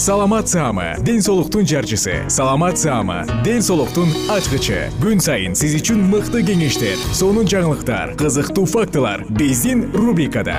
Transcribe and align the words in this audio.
саламат 0.00 0.48
саама 0.48 0.96
ден 1.04 1.20
соолуктун 1.20 1.66
жарчысы. 1.66 2.24
Саламат 2.30 2.78
саама 2.78 3.26
ден 3.44 3.60
соолуктун 3.60 4.08
ачкычы. 4.32 4.88
Күн 4.96 5.20
сайын 5.20 5.52
сиз 5.52 5.74
үчүн 5.76 6.00
мыкты 6.08 6.40
кеңештер 6.40 6.96
сонун 7.12 7.44
жаңылыктар 7.44 8.14
кызыктуу 8.16 8.64
фактылар 8.64 9.26
биздин 9.28 9.92
рубрикада. 9.92 10.56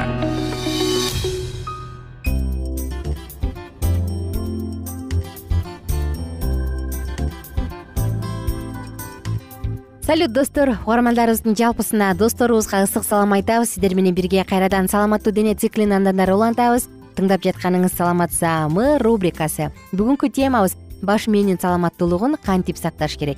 Салют 10.05 10.37
достор. 10.37 10.77
Угармандарыбыздын 10.85 11.57
жалпысына 11.57 12.13
досторубузга 12.13 12.85
ысык 12.85 13.01
салам 13.01 13.33
айтабыз. 13.33 13.73
Сиздер 13.73 13.95
менен 13.95 14.13
бирге 14.13 14.45
кайрадан 14.45 14.87
саламаттуу 14.87 15.33
дене 15.33 15.55
циклин 15.55 15.93
андан 15.97 16.19
ары 16.19 16.35
улантабыз 16.35 17.00
тыңдап 17.15 17.43
жатканыңыз 17.45 17.95
саламат 17.97 18.33
саамы 18.33 18.97
рубрикасы. 19.01 19.71
Бүгүнкү 19.91 20.29
темабыз 20.31 20.75
баш 21.01 21.27
мээнин 21.27 21.59
саламаттуулугун 21.61 22.37
кантип 22.43 22.77
сакташ 22.77 23.17
керек? 23.17 23.37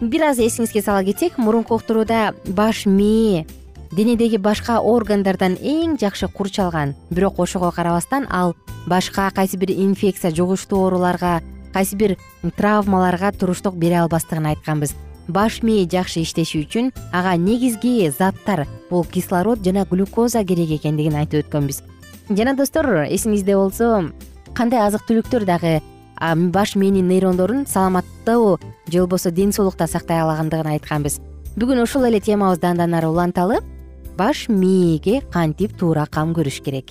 Бир 0.00 0.28
аз 0.28 0.38
эсиңизге 0.38 0.82
сала 0.82 1.04
кетсек 1.04 1.38
мурунку 1.38 1.74
уктурууда 1.74 2.34
баш 2.46 2.84
мээ 2.86 3.46
денедеги 3.96 4.36
башка 4.36 4.78
органдардан 4.80 5.56
эң 5.56 5.96
жакшы 5.96 6.28
курчалган 6.28 6.94
бирок 7.10 7.38
ошого 7.40 7.70
карабастан 7.70 8.26
ал 8.28 8.54
башка 8.86 9.30
кайсы 9.34 9.56
бир 9.56 9.70
инфекция 9.70 10.30
жугуштуу 10.30 10.84
ооруларга 10.84 11.40
кайсы 11.72 11.96
бир 11.96 12.18
травмаларга 12.56 13.32
туруштук 13.32 13.74
бере 13.74 14.00
албастыгын 14.02 14.52
айтканбыз. 14.52 14.94
Баш 15.28 15.62
мээ 15.62 15.88
жакшы 15.90 16.20
иштеши 16.22 16.60
үчүн 16.62 16.92
ага 17.10 17.34
негизги 17.36 18.12
заттар 18.16 18.66
бул 18.90 19.04
кислород 19.04 19.64
жана 19.64 19.86
глюкоза 19.90 20.44
керек 20.44 20.76
экендигин 20.76 21.16
айтып 21.18 21.46
өткөнбүз 21.46 21.82
жана 22.28 22.54
достор 22.56 23.06
эсиңизде 23.06 23.54
болсо 23.56 24.10
кандай 24.56 24.82
азык 24.86 25.06
түлүктөр 25.06 25.46
дагы 25.46 25.80
баш 26.52 26.74
мээнин 26.74 27.06
нейрондорун 27.08 27.66
саламаттуу 27.66 28.58
же 28.88 28.98
болбосо 28.98 29.30
ден 29.30 29.52
соолукта 29.52 29.86
сактай 29.86 30.20
алагандыгын 30.20 30.72
айтканбыз. 30.74 31.20
Бүгүн 31.56 31.82
ушул 31.82 32.04
эле 32.04 32.20
темабызды 32.20 32.66
андан 32.66 32.94
ары 32.94 33.08
уланталы. 33.08 33.60
Баш 34.16 34.48
мээге 34.48 35.20
кантип 35.30 35.76
туура 35.76 36.06
кам 36.10 36.32
көрүш 36.32 36.62
керек? 36.64 36.90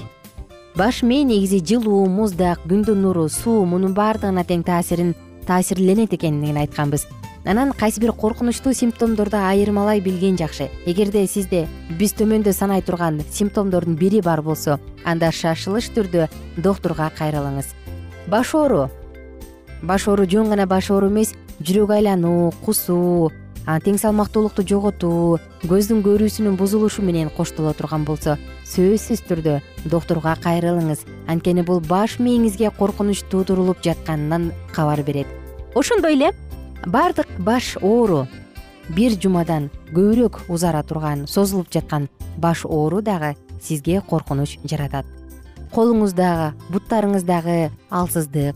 Баш 0.75 1.01
мээ 1.03 1.23
негизи 1.25 1.59
жылуу 1.59 2.05
муздак 2.05 2.61
күндүн 2.69 3.01
нуру 3.01 3.27
суу 3.29 3.65
мунун 3.65 3.95
баардыгына 3.97 4.45
тең 4.45 4.63
таасирин 4.63 5.15
таасирленет 5.47 6.13
экендигин 6.13 6.57
айтканбыз 6.57 7.07
анан 7.45 7.71
кайсы 7.71 8.01
бир 8.01 8.11
коркунучтуу 8.11 8.73
симптомдорду 8.73 9.37
айырмалай 9.37 10.01
билген 10.01 10.37
жакшы. 10.37 10.69
Эгерде 10.85 11.27
сизде 11.27 11.67
биз 11.99 12.13
төмөндө 12.17 12.53
санай 12.53 12.81
турган 12.81 13.21
симптомдордун 13.31 13.95
бири 13.95 14.21
бар 14.21 14.41
болсо 14.41 14.79
анда 15.05 15.31
шашылыш 15.31 15.91
түрдө 15.93 16.27
доктурга 16.57 17.11
кайрылыңыз. 17.17 17.71
Баш 18.27 18.55
оору 18.55 18.89
баш 19.83 20.07
оору 20.07 20.25
жөн 20.25 20.49
гана 20.49 20.65
баш 20.65 20.89
оору 20.89 21.09
эмес 21.09 21.35
жүрөк 21.61 21.93
айлануу 21.93 22.51
кусуу 22.65 23.31
тең 23.65 23.97
салмактуулукту 23.97 24.61
жоготуу 24.61 25.39
көздүн 25.65 26.03
көрүүсүнүн 26.05 26.57
бузулушу 26.57 27.01
менен 27.01 27.31
коштоло 27.33 27.73
турган 27.73 28.05
болсо 28.05 28.37
сөзсүз 28.69 29.23
түрдө 29.25 29.59
доктурга 29.85 30.35
кайрылыңыз. 30.41 31.05
Анткени 31.27 31.65
бул 31.65 31.81
баш 31.81 32.19
мээңизге 32.19 32.69
коркунуч 32.77 33.23
туудурулуп 33.29 33.81
жатканынан 33.81 34.51
кабар 34.73 35.01
берет. 35.01 35.27
Ошондой 35.73 36.13
эле 36.13 36.31
баардык 36.85 37.27
баш 37.39 37.77
оору 37.81 38.27
бир 38.89 39.15
жумадан 39.21 39.71
көбүрөөк 39.91 40.49
узара 40.49 40.83
турган 40.83 41.25
созулуп 41.27 41.71
жаткан 41.73 42.09
баш 42.37 42.65
оору 42.65 43.01
дагы 43.01 43.35
сизге 43.61 44.01
коркунуч 44.01 44.59
жаратат. 44.63 45.05
Колуңуздагы 45.73 46.53
буттарыңыздагы 46.71 47.71
алсыздык 47.89 48.55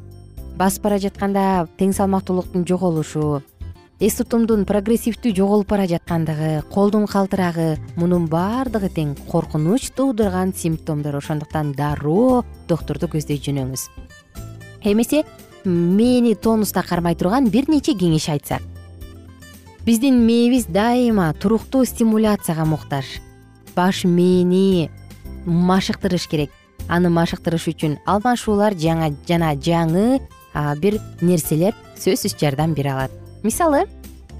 басып 0.59 0.83
бара 0.83 0.99
жатканда 0.99 1.67
тең 1.79 1.95
салмактуулуктун 1.95 2.67
жоголушу 2.67 3.41
эс 3.99 4.15
тутумдун 4.15 4.63
прогрессивдүү 4.69 5.33
жоголуп 5.35 5.73
бара 5.73 5.87
жаткандыгы 5.89 6.61
колдун 6.71 7.07
калтырагы 7.07 7.77
мунун 7.97 8.29
баардыгы 8.31 8.87
тең 8.95 9.15
коркунуч 9.27 9.89
туудурган 9.97 10.53
симптомдор 10.55 11.17
ошондуктан 11.19 11.73
дароо 11.75 12.45
доктурду 12.69 13.09
көздөй 13.11 13.41
жөнөңүз. 13.43 13.89
Эмесе 14.83 15.25
мээни 15.65 16.35
тонуста 16.35 16.83
кармай 16.83 17.15
турган 17.15 17.49
бир 17.49 17.69
нече 17.69 17.93
кеңеш 17.93 18.29
айтсак. 18.29 18.61
Биздин 19.85 20.25
мээбиз 20.25 20.65
дайыма 20.67 21.33
туруктуу 21.33 21.85
стимуляцияга 21.85 22.65
муктаж. 22.65 23.05
Баш 23.75 24.03
мээни 24.03 24.89
машыктырыш 25.45 26.27
керек. 26.27 26.51
Аны 26.87 27.09
машыктырыш 27.09 27.67
үчүн 27.69 27.99
алмашуулар 28.05 28.73
жана 28.73 29.55
жаңы 29.55 30.19
бир 30.81 30.99
нерселер 31.21 31.75
сөзсүз 31.97 32.35
жардам 32.39 32.73
бере 32.73 32.91
алат. 32.91 33.11
Мисалы 33.43 33.85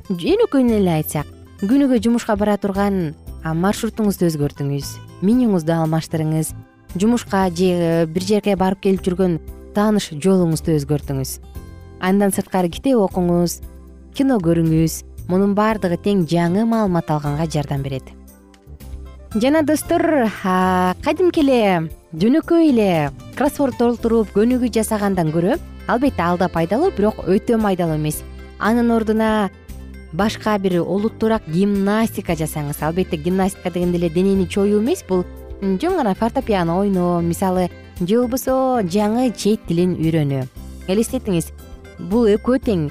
өнөкөйүнөн 0.09 0.79
эле 0.81 0.95
айтсак 0.97 1.27
күнүгө 1.61 1.99
жумушка 2.01 2.33
бара 2.39 2.57
турган 2.57 3.13
маршрутуңузду 3.43 4.25
өзгөртүңүз 4.25 4.95
менюңузду 5.21 5.75
алмаштырыңыз 5.75 6.53
жумушка 6.95 7.43
же 7.53 8.07
бир 8.09 8.25
жерге 8.25 8.55
барып 8.57 8.81
келип 8.87 9.05
жүргөн 9.05 9.37
тааныш 9.75 10.11
жолуңузду 10.23 10.75
өзгөртүңүз. 10.77 11.39
Андан 11.99 12.31
сырткары 12.31 12.69
китеп 12.71 12.99
окуңуз 13.03 13.59
кино 14.15 14.39
көрүңүз 14.43 15.03
мунун 15.29 15.53
баардыгы 15.55 15.99
тең 16.01 16.25
жаңы 16.29 16.65
маалымат 16.65 17.11
алганга 17.11 17.45
жардам 17.45 17.83
берет. 17.83 18.03
Жана 19.35 19.61
достор 19.61 20.01
кадимки 21.05 21.43
эле 21.43 21.89
жөнөкөй 22.17 22.71
эле 22.71 23.11
кроссворд 23.37 23.77
толтуруп 23.77 24.31
көнүгүү 24.33 24.71
жасагандан 24.73 25.29
көрө 25.35 25.59
албетте 25.87 26.23
ал 26.25 26.39
да 26.41 26.47
пайдалуу 26.49 26.89
бирок 26.97 27.21
өтө 27.27 27.59
майдалуу 27.61 27.99
эмес. 27.99 28.23
Анын 28.59 28.89
ордуна 28.91 29.51
башка 30.13 30.57
бир 30.57 30.79
олуттуураак 30.81 31.45
гимнастика 31.45 32.33
жасаңыз. 32.33 32.81
Албетте 32.81 33.17
гимнастика 33.17 33.69
дегенде 33.69 33.97
эле 33.97 34.09
денени 34.09 34.47
чоюу 34.49 34.81
эмес 34.81 35.05
бул 35.07 35.25
жөн 35.61 35.97
гана 35.97 36.15
фортопиано 36.15 36.79
ойноо 36.79 37.21
мисалы 37.21 37.69
же 38.07 38.21
болбосо 38.21 38.81
жаңы 38.85 39.31
чет 39.35 39.65
тилин 39.67 39.95
үйрөнүү 39.99 40.45
элестетиңиз 40.89 41.51
бул 42.09 42.27
экөө 42.31 42.59
тең. 42.65 42.87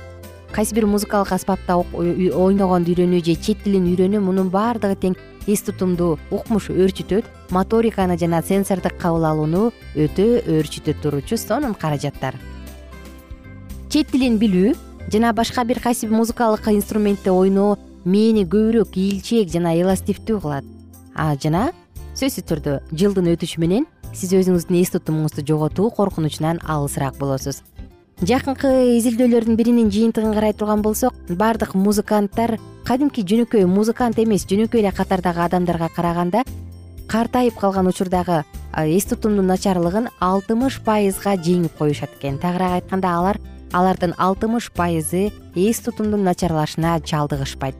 Кайсы 0.52 0.74
бир 0.74 0.86
музыкалык 0.88 1.32
аспапта 1.32 1.76
ойногонду 1.76 2.92
үйрөнүү 2.92 3.24
же 3.24 3.34
чет 3.36 3.64
тилин 3.64 3.88
үйрөнүү 3.90 4.20
мунун 4.20 4.50
баардыгы 4.52 4.96
тең. 5.00 5.16
Эс 5.48 5.62
тутумду 5.64 6.18
укмуш 6.30 6.68
өөрчүтөт 6.68 7.24
моториканы 7.56 8.18
жана 8.20 8.42
сенсордук 8.44 8.98
кабыл 9.00 9.24
алууну 9.24 9.70
өтө 9.96 10.44
өөрчүтө 10.44 10.94
турчу 11.02 11.38
сонун 11.40 11.72
каражаттар. 11.74 12.36
Чет 13.88 14.12
тилин 14.12 14.36
билүү 14.36 14.74
жана 15.12 15.32
башка 15.32 15.64
бир 15.64 15.80
кайсы 15.80 16.06
бир 16.06 16.18
музыкалык 16.20 16.68
инструментте 16.68 17.32
ойноо 17.32 17.78
мээни 18.04 18.44
көбүрөөк 18.44 18.92
ийилчээк 18.92 19.48
жана 19.52 19.72
эластивдүү 19.72 20.40
кылат. 20.40 20.64
Жана 21.40 21.72
сөзсүз 22.12 22.44
түрдө 22.44 22.80
жылдын 22.92 23.32
өтүшү 23.32 23.60
менен 23.64 23.86
сиз 24.14 24.32
өзүңүздүн 24.32 24.80
эс 24.80 24.92
тутумуңузду 24.94 25.44
жоготуу 25.46 25.90
коркунучунан 25.90 26.60
алысыраак 26.64 27.18
болосуз. 27.18 27.62
Жакынкы 28.18 28.98
изилдөөлөрдүн 28.98 29.54
биринин 29.54 29.90
жыйынтыгын 29.94 30.32
карай 30.34 30.52
турган 30.52 30.82
болсок 30.82 31.14
баардык 31.30 31.76
музыканттар 31.78 32.56
кадимки 32.84 33.22
жөнөкөй 33.22 33.66
музыкант 33.70 34.18
эмес 34.18 34.46
жөнөкөй 34.50 34.82
эле 34.82 34.90
катардагы 34.90 35.44
адамдарга 35.44 35.88
караганда 35.94 36.42
картайып 37.06 37.54
калган 37.60 37.86
учурдагы 37.86 38.42
эс 38.74 39.04
тутумдун 39.06 39.46
начарлыгын 39.46 40.08
алтымыш 40.18 40.80
пайызга 40.82 41.36
жеңип 41.36 41.78
коюшат 41.78 42.10
экен. 42.18 42.38
Тагыраак 42.42 42.82
айтканда 42.82 43.14
алар 43.14 43.38
алардын 43.72 44.14
алтымыш 44.18 44.72
пайызы 44.72 45.30
эс 45.54 45.80
тутумдун 45.80 46.24
начарлашына 46.24 46.98
чалдыгышпайт. 47.00 47.76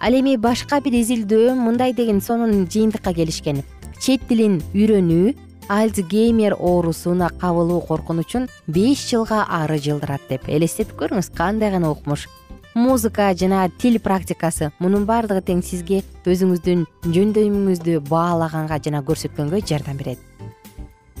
Ал 0.00 0.12
эми 0.14 0.36
башка 0.36 0.80
бир 0.80 1.00
изилдөө 1.00 1.54
мындай 1.56 1.92
деген 1.92 2.20
сонун 2.20 2.68
жыйынтыкка 2.68 3.14
келишкен. 3.14 3.64
Чет 4.00 4.26
тилин 4.28 4.60
үйрөнүү 4.74 5.34
альцгеймер 5.68 6.54
оорусуна 6.58 7.30
кабылуу 7.40 7.80
коркунучун 7.80 8.48
беш 8.66 9.04
жылга 9.10 9.44
ары 9.48 9.78
жылдырат 9.78 10.24
деп 10.28 10.48
элестетип 10.48 10.96
көрүңүз 10.98 11.30
кандай 11.36 11.70
гана 11.70 11.90
укмуш. 11.90 12.28
Музыка 12.74 13.32
жана 13.38 13.68
тил 13.78 14.00
практикасы 14.02 14.72
мунун 14.80 15.04
баардыгы 15.06 15.44
тең 15.46 15.62
сизге 15.62 16.02
өзүңүздүн 16.26 16.84
жөндөмүңүздү 17.06 18.00
баалаганга 18.08 18.80
жана 18.82 19.04
көрсөткөнгө 19.06 19.62
жардам 19.62 19.96
берет. 19.96 20.18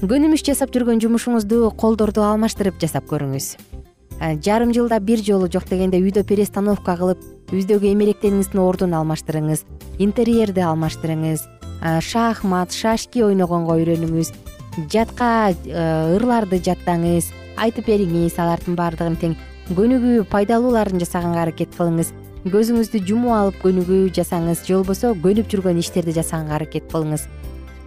Көнүмүш 0.02 0.42
жасап 0.44 0.74
жүргөн 0.74 1.00
жумушуңузду 1.00 1.70
колдорду 1.78 2.26
алмаштырып 2.26 2.82
жасап 2.82 3.06
көрүңүз. 3.08 3.54
Жарым 4.44 4.74
жылда 4.74 4.98
бир 5.00 5.22
жолу 5.22 5.48
жок 5.50 5.64
дегенде 5.70 6.02
үйдө 6.02 6.26
перестановка 6.26 6.96
кылып 6.98 7.22
үйдөгү 7.54 7.90
эмеректериңиздин 7.92 8.60
ордун 8.62 8.94
алмаштырыңыз 8.98 9.64
интерьерди 10.02 10.62
алмаштырыңыз 10.66 11.46
шахмат 11.84 12.72
шашки 12.72 13.22
ойногонго 13.22 13.76
үйрөнүңүз. 13.76 14.32
Жатка 14.90 15.52
ырларды 16.16 16.58
жаттаңыз 16.64 17.30
айтып 17.60 17.86
бериңиз 17.92 18.38
алардын 18.40 18.74
баардыгын 18.78 19.18
тең. 19.20 19.36
Көнүгүү 19.76 20.24
пайдалууларын 20.32 21.00
жасаганга 21.02 21.44
аракет 21.44 21.76
кылыңыз. 21.76 22.10
Көзүңүздү 22.44 23.00
жумуп 23.08 23.32
алып 23.32 23.60
көнүгүү 23.62 24.10
жасаңыз 24.16 24.66
же 24.66 24.76
болбосо 24.80 25.14
көнүп 25.14 25.48
жүргөн 25.52 25.78
иштерди 25.80 26.12
жасаганга 26.16 26.58
аракет 26.58 26.90
кылыңыз. 26.92 27.28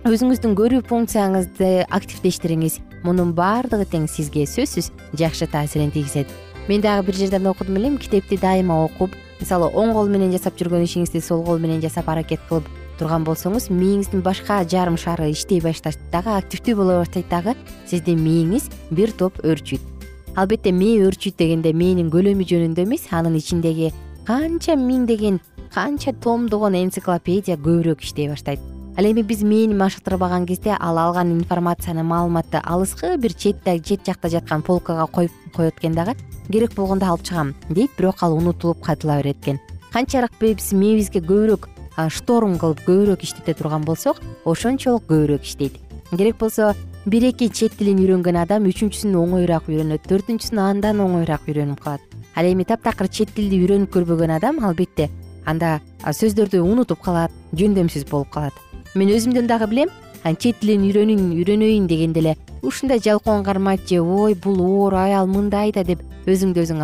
Өзүңүздүн 0.07 0.55
көрүү 0.57 0.85
функцияңызды 0.88 1.85
активдештириңиз. 1.91 2.79
Мунун 3.03 3.35
баардыгы 3.38 3.85
тең 3.91 4.07
сизге 4.09 4.47
сөзсүз 4.49 4.89
жакшы 5.19 5.45
таасирин 5.51 5.91
тийгизет. 5.91 6.31
Мен 6.67 6.81
дагы 6.81 7.05
бир 7.07 7.15
жерден 7.15 7.47
окудум 7.47 7.77
элем 7.77 7.97
китепти 7.97 8.38
дайыма 8.38 8.83
окуп 8.85 9.13
мисалы 9.39 9.69
оң 9.69 9.94
кол 9.94 10.09
менен 10.09 10.33
жасап 10.33 10.57
жүргөн 10.57 10.88
ишиңизди 10.88 11.21
сол 11.21 11.44
кол 11.45 11.59
менен 11.59 11.81
жасап 11.81 12.09
аракет 12.09 12.41
кылып 12.49 12.65
турган 12.99 13.25
болсоңуз 13.27 13.69
мээңиздин 13.71 14.23
башка 14.25 14.63
жарым 14.63 14.97
шары 14.97 15.29
иштей 15.31 15.61
баштайт 15.61 15.99
дагы 16.11 16.33
активдүү 16.38 16.75
боло 16.75 16.97
баштайт 17.01 17.29
дагы 17.29 17.55
сиздин 17.85 18.19
мээңиз 18.25 18.69
бир 18.91 19.13
топ 19.17 19.39
өөрчүйт 19.44 19.94
албетте 20.38 20.71
мээ 20.71 21.05
өөрчүйт 21.07 21.38
дегенде 21.39 21.71
мээнин 21.73 22.11
көлөмү 22.13 22.45
жөнүндө 22.45 22.83
эмес 22.85 23.07
анын 23.09 23.38
ичиндеги 23.39 23.94
канча 24.27 24.75
миңдеген 24.77 25.39
канча 25.73 26.13
томдогон 26.21 26.75
энциклопедия 26.77 27.57
көбүрөөк 27.57 28.03
иштей 28.05 28.29
баштайт. 28.29 28.59
Ал 28.97 29.05
эми 29.05 29.21
биз 29.21 29.44
мээни 29.45 29.73
машыктырбаган 29.77 30.45
кезде 30.45 30.75
ал 30.79 30.97
алган 30.97 31.31
информацияны 31.38 32.03
маалыматты 32.03 32.61
алыскы 32.63 33.15
бир 33.17 33.33
четте 33.33 33.79
чет 33.79 34.05
жакта 34.05 34.29
жаткан 34.29 34.61
полкага 34.61 35.05
коюп 35.07 35.31
коет 35.55 35.77
экен 35.77 35.94
дагы 35.94 36.15
керек 36.51 36.73
болгондо 36.73 37.05
алып 37.05 37.23
чыгам 37.23 37.53
дейт 37.69 37.91
бирок 37.97 38.23
ал 38.23 38.33
унутулуп 38.33 38.81
кайтыла 38.81 39.17
берет 39.17 39.38
экен. 39.41 39.59
Канчалык 39.94 40.31
биз 40.39 40.71
мээбизге 40.73 41.21
көбүрөөк 41.21 41.69
шторм 42.09 42.57
кылып 42.61 42.83
көбүрөөк 42.85 43.23
иштете 43.25 43.55
турган 43.57 43.85
болсок 43.85 44.21
ошончолук 44.45 45.07
көбүрөөк 45.09 45.44
иштейт. 45.44 45.79
Керек 46.11 46.38
болсо 46.38 46.73
бир 47.05 47.23
эки 47.29 47.49
чет 47.49 47.77
тилин 47.77 47.99
үйрөнгөн 48.03 48.38
адам 48.44 48.67
үчүнчүсүн 48.69 49.15
оңоюраак 49.17 49.69
үйрөнөт 49.71 50.05
төртүнчүсүн 50.07 50.61
андан 50.61 51.01
оңоюраак 51.01 51.47
үйрөнүп 51.49 51.81
калат. 51.81 52.01
Ал 52.35 52.45
эми 52.45 52.65
таптакыр 52.65 53.09
чет 53.09 53.33
тилди 53.33 53.59
үйрөнүп 53.63 53.91
көрбөгөн 53.94 54.38
адам 54.38 54.63
албетте 54.63 55.09
анда 55.45 55.79
сөздөрдү 56.05 56.61
унутуп 56.61 57.01
калат 57.01 57.31
жөндөмсүз 57.57 58.05
болуп 58.11 58.29
калат. 58.29 58.53
Мен 58.95 59.09
өзүмдөн 59.09 59.47
дагы 59.49 59.67
билем 59.67 59.89
чет 60.35 60.59
тилин 60.61 60.83
үйрөнүн 60.88 61.31
үйрөнөйүн 61.39 61.88
дегенде 61.88 62.19
эле 62.19 62.35
ушундай 62.61 62.99
жалкоон 62.99 63.44
кармайт 63.44 63.88
же 63.88 64.01
ой 64.01 64.35
бул 64.35 64.59
оор 64.61 64.94
аял 64.95 65.27
мындай 65.27 65.71
да 65.71 65.83
деп 65.83 66.01
өзүңдү 66.27 66.65
өзүң 66.65 66.81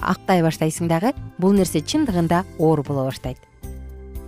актай 0.00 0.42
баштайсың 0.42 0.88
дагы 0.88 1.14
бул 1.38 1.54
нерсе 1.56 1.80
чындыгында 1.80 2.44
оор 2.58 2.82
боло 2.82 3.06
баштайт 3.08 3.38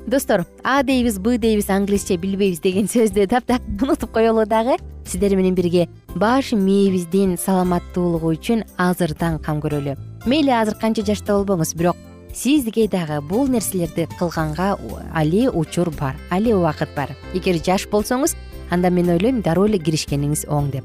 достор 0.08 0.46
а 0.64 0.82
дейбиз 0.82 1.18
б 1.18 1.38
дейбиз 1.38 1.68
англисче 1.70 2.16
билбейбиз 2.16 2.60
деген 2.60 2.88
сөздү 2.88 3.26
таптак 3.28 3.62
унутуп 3.82 4.12
коелу 4.12 4.46
дагы. 4.46 4.78
Сиздер 5.04 5.36
менен 5.36 5.54
бирге 5.54 5.88
баш 6.16 6.52
мээбиздин 6.52 7.36
саламаттуулугу 7.38 8.32
үчүн 8.32 8.64
азырдан 8.76 9.38
кам 9.38 9.60
көрөлү. 9.60 9.96
Мейли 10.26 10.50
азыр 10.50 10.78
канча 10.80 11.04
жашта 11.04 11.36
болбоңуз 11.36 11.74
бирок 11.76 11.96
сизге 12.34 12.88
дагы 12.88 13.20
бул 13.20 13.48
нерселерди 13.48 14.08
кылганга 14.18 14.76
али 15.14 15.48
учур 15.48 15.90
бар 15.90 16.16
али 16.30 16.52
убакыт 16.52 16.88
бар. 16.96 17.14
Эгер 17.34 17.60
жаш 17.64 17.88
болсоңуз 17.88 18.36
анда 18.70 18.90
мен 18.90 19.10
ойлойм 19.10 19.42
дароо 19.42 19.66
эле 19.68 19.78
киришкениңиз 19.78 20.46
оң 20.48 20.70
деп. 20.70 20.84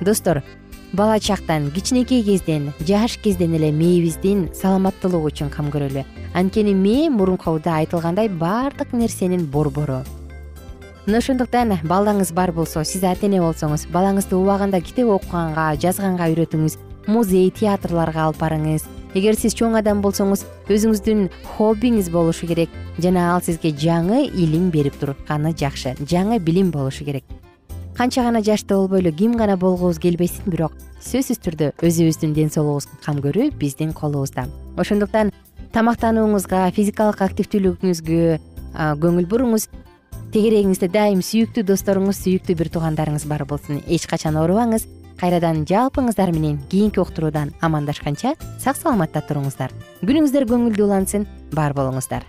Достор 0.00 0.42
бала 0.92 1.18
чактан 1.20 1.70
кичинекей 1.70 2.22
кезден 2.22 2.72
жаш 2.80 3.18
кезден 3.18 3.54
эле 3.54 3.72
мээбиздин 3.72 4.50
саламаттуулугу 4.54 5.30
үчүн 5.30 5.50
кам 5.50 5.70
көрөлү. 5.70 6.04
Анткени 6.34 6.74
мээ 6.74 7.10
мурункуда 7.10 7.76
айтылгандай 7.80 8.28
баардык 8.28 8.92
нерсенин 8.92 9.46
борбору. 9.46 10.04
Мына 11.06 11.18
ошондуктан 11.18 11.78
балаңыз 11.84 12.32
бар 12.34 12.52
болсо 12.52 12.84
сиз 12.84 13.04
ата 13.04 13.26
эне 13.26 13.40
болсоңуз 13.40 13.86
балаңызды 13.94 14.36
убагында 14.36 14.80
китеп 14.80 15.10
окуганга 15.18 15.72
жазганга 15.78 16.28
үйрөтүңүз 16.32 16.78
музей 17.06 17.50
театрларга 17.50 18.26
алып 18.26 18.42
барыңыз. 18.42 18.86
Эгер 19.14 19.38
сиз 19.38 19.54
чоң 19.54 19.78
адам 19.78 20.02
болсоңуз 20.02 20.44
өзүңүздүн 20.68 21.30
хоббиңиз 21.56 22.10
болушу 22.10 22.46
керек. 22.46 22.70
Жана 22.98 23.32
ал 23.34 23.42
сизге 23.42 23.70
жаңы 23.70 24.26
илим 24.26 24.70
берип 24.70 24.98
турганы 25.00 25.54
жакшы 25.56 25.94
жаңы 26.02 26.40
билим 26.40 26.70
болушу 26.70 27.04
керек 27.04 27.24
канча 27.96 28.22
гана 28.22 28.42
жашта 28.42 28.76
болбойлу 28.76 29.12
ким 29.12 29.36
гана 29.36 29.56
болгубуз 29.56 29.98
келбесин 29.98 30.44
бирок 30.46 30.72
сөзсүз 31.00 31.40
түрдө 31.40 31.70
өзүбүздүн 31.80 32.34
ден 32.36 32.50
соолугубузду 32.52 32.98
кам 33.04 33.22
көрүү 33.24 33.54
биздин 33.56 33.94
колубузда. 33.96 34.46
Ошондуктан 34.76 35.32
тамактанууңузга 35.72 36.66
физикалык 36.76 37.22
активдүүлүгүңүзгө 37.24 38.38
көңүл 39.00 39.28
буруңуз 39.32 39.68
тегерегиңизде 40.34 40.90
дайым 40.92 41.24
сүйүктүү 41.24 41.64
досторуңуз 41.72 42.20
сүйүктүү 42.20 42.58
бир 42.60 42.72
туугандарыңыз 42.76 43.24
бар 43.32 43.46
болсун. 43.48 43.80
Эч 43.88 44.04
качан 44.10 44.36
оорубаңыз 44.36 44.84
кайрадан 45.16 45.64
жалпыңыздар 45.64 46.36
менен 46.36 46.60
кийинки 46.68 47.00
уктуруудан 47.00 47.54
амандашканча 47.64 48.36
сак 48.60 48.76
саламатта 48.76 49.24
туруңуздар. 49.24 49.72
Күнүңүздөр 50.04 50.50
көңүлдүү 50.52 50.90
улансын 50.90 51.24
бар 51.56 51.72
болуңуздар 51.72 52.28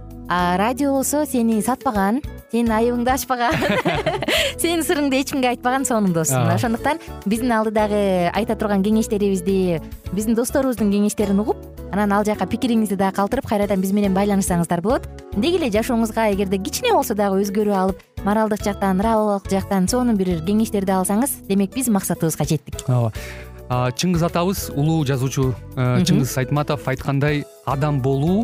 радио 0.31 0.93
болсо 0.93 1.25
сени 1.25 1.59
сатпаган 1.61 2.21
сенин 2.51 2.71
айыбыңды 2.71 3.11
ачпаган. 3.11 3.55
Сенин 4.61 4.83
сырыңды 4.83 5.19
эч 5.19 5.31
кимге 5.31 5.49
айтпаган 5.51 5.85
сонун 5.87 6.13
досуң 6.15 6.49
ошондуктан 6.53 6.99
биздин 7.25 7.51
алдыдагы 7.55 8.29
айта 8.31 8.55
турган 8.55 8.83
кеңештерибизди 8.83 9.81
биздин 10.11 10.35
досторубуздун 10.35 10.91
кеңештерин 10.91 11.39
угуп 11.43 11.59
анан 11.91 12.13
ал 12.15 12.25
жака 12.27 12.47
пикириңизди 12.47 12.95
дагы 12.99 13.17
калтырып 13.19 13.47
кайрадан 13.47 13.83
биз 13.83 13.91
менен 13.95 14.15
байланышсаңыздар 14.15 14.83
болот. 14.83 15.07
Деги 15.35 15.59
эле 15.59 15.71
жашооңузга 15.71 16.29
эгерде 16.35 16.59
кичине 16.59 16.93
болсо 16.95 17.15
дагы 17.15 17.43
өзгөрүү 17.43 17.75
алып 17.75 18.25
моралдык 18.25 18.63
жактан 18.63 18.99
нравовик 18.99 19.51
жактан 19.51 19.87
сонун 19.87 20.19
бир 20.19 20.37
кеңештерди 20.47 20.95
алсаңыз 20.95 21.41
демек 21.47 21.75
биз 21.75 21.89
максатыбызга 21.89 22.47
жеттик. 22.47 22.83
Ооба. 22.87 23.11
Чыңгыз 23.71 24.25
атабыз 24.27 24.65
улуу 24.75 25.05
жазуучу 25.07 25.53
э, 25.77 26.03
чыңгыз 26.03 26.33
айтматов 26.41 26.87
айткандай 26.91 27.45
адам 27.63 28.01
болуу 28.03 28.43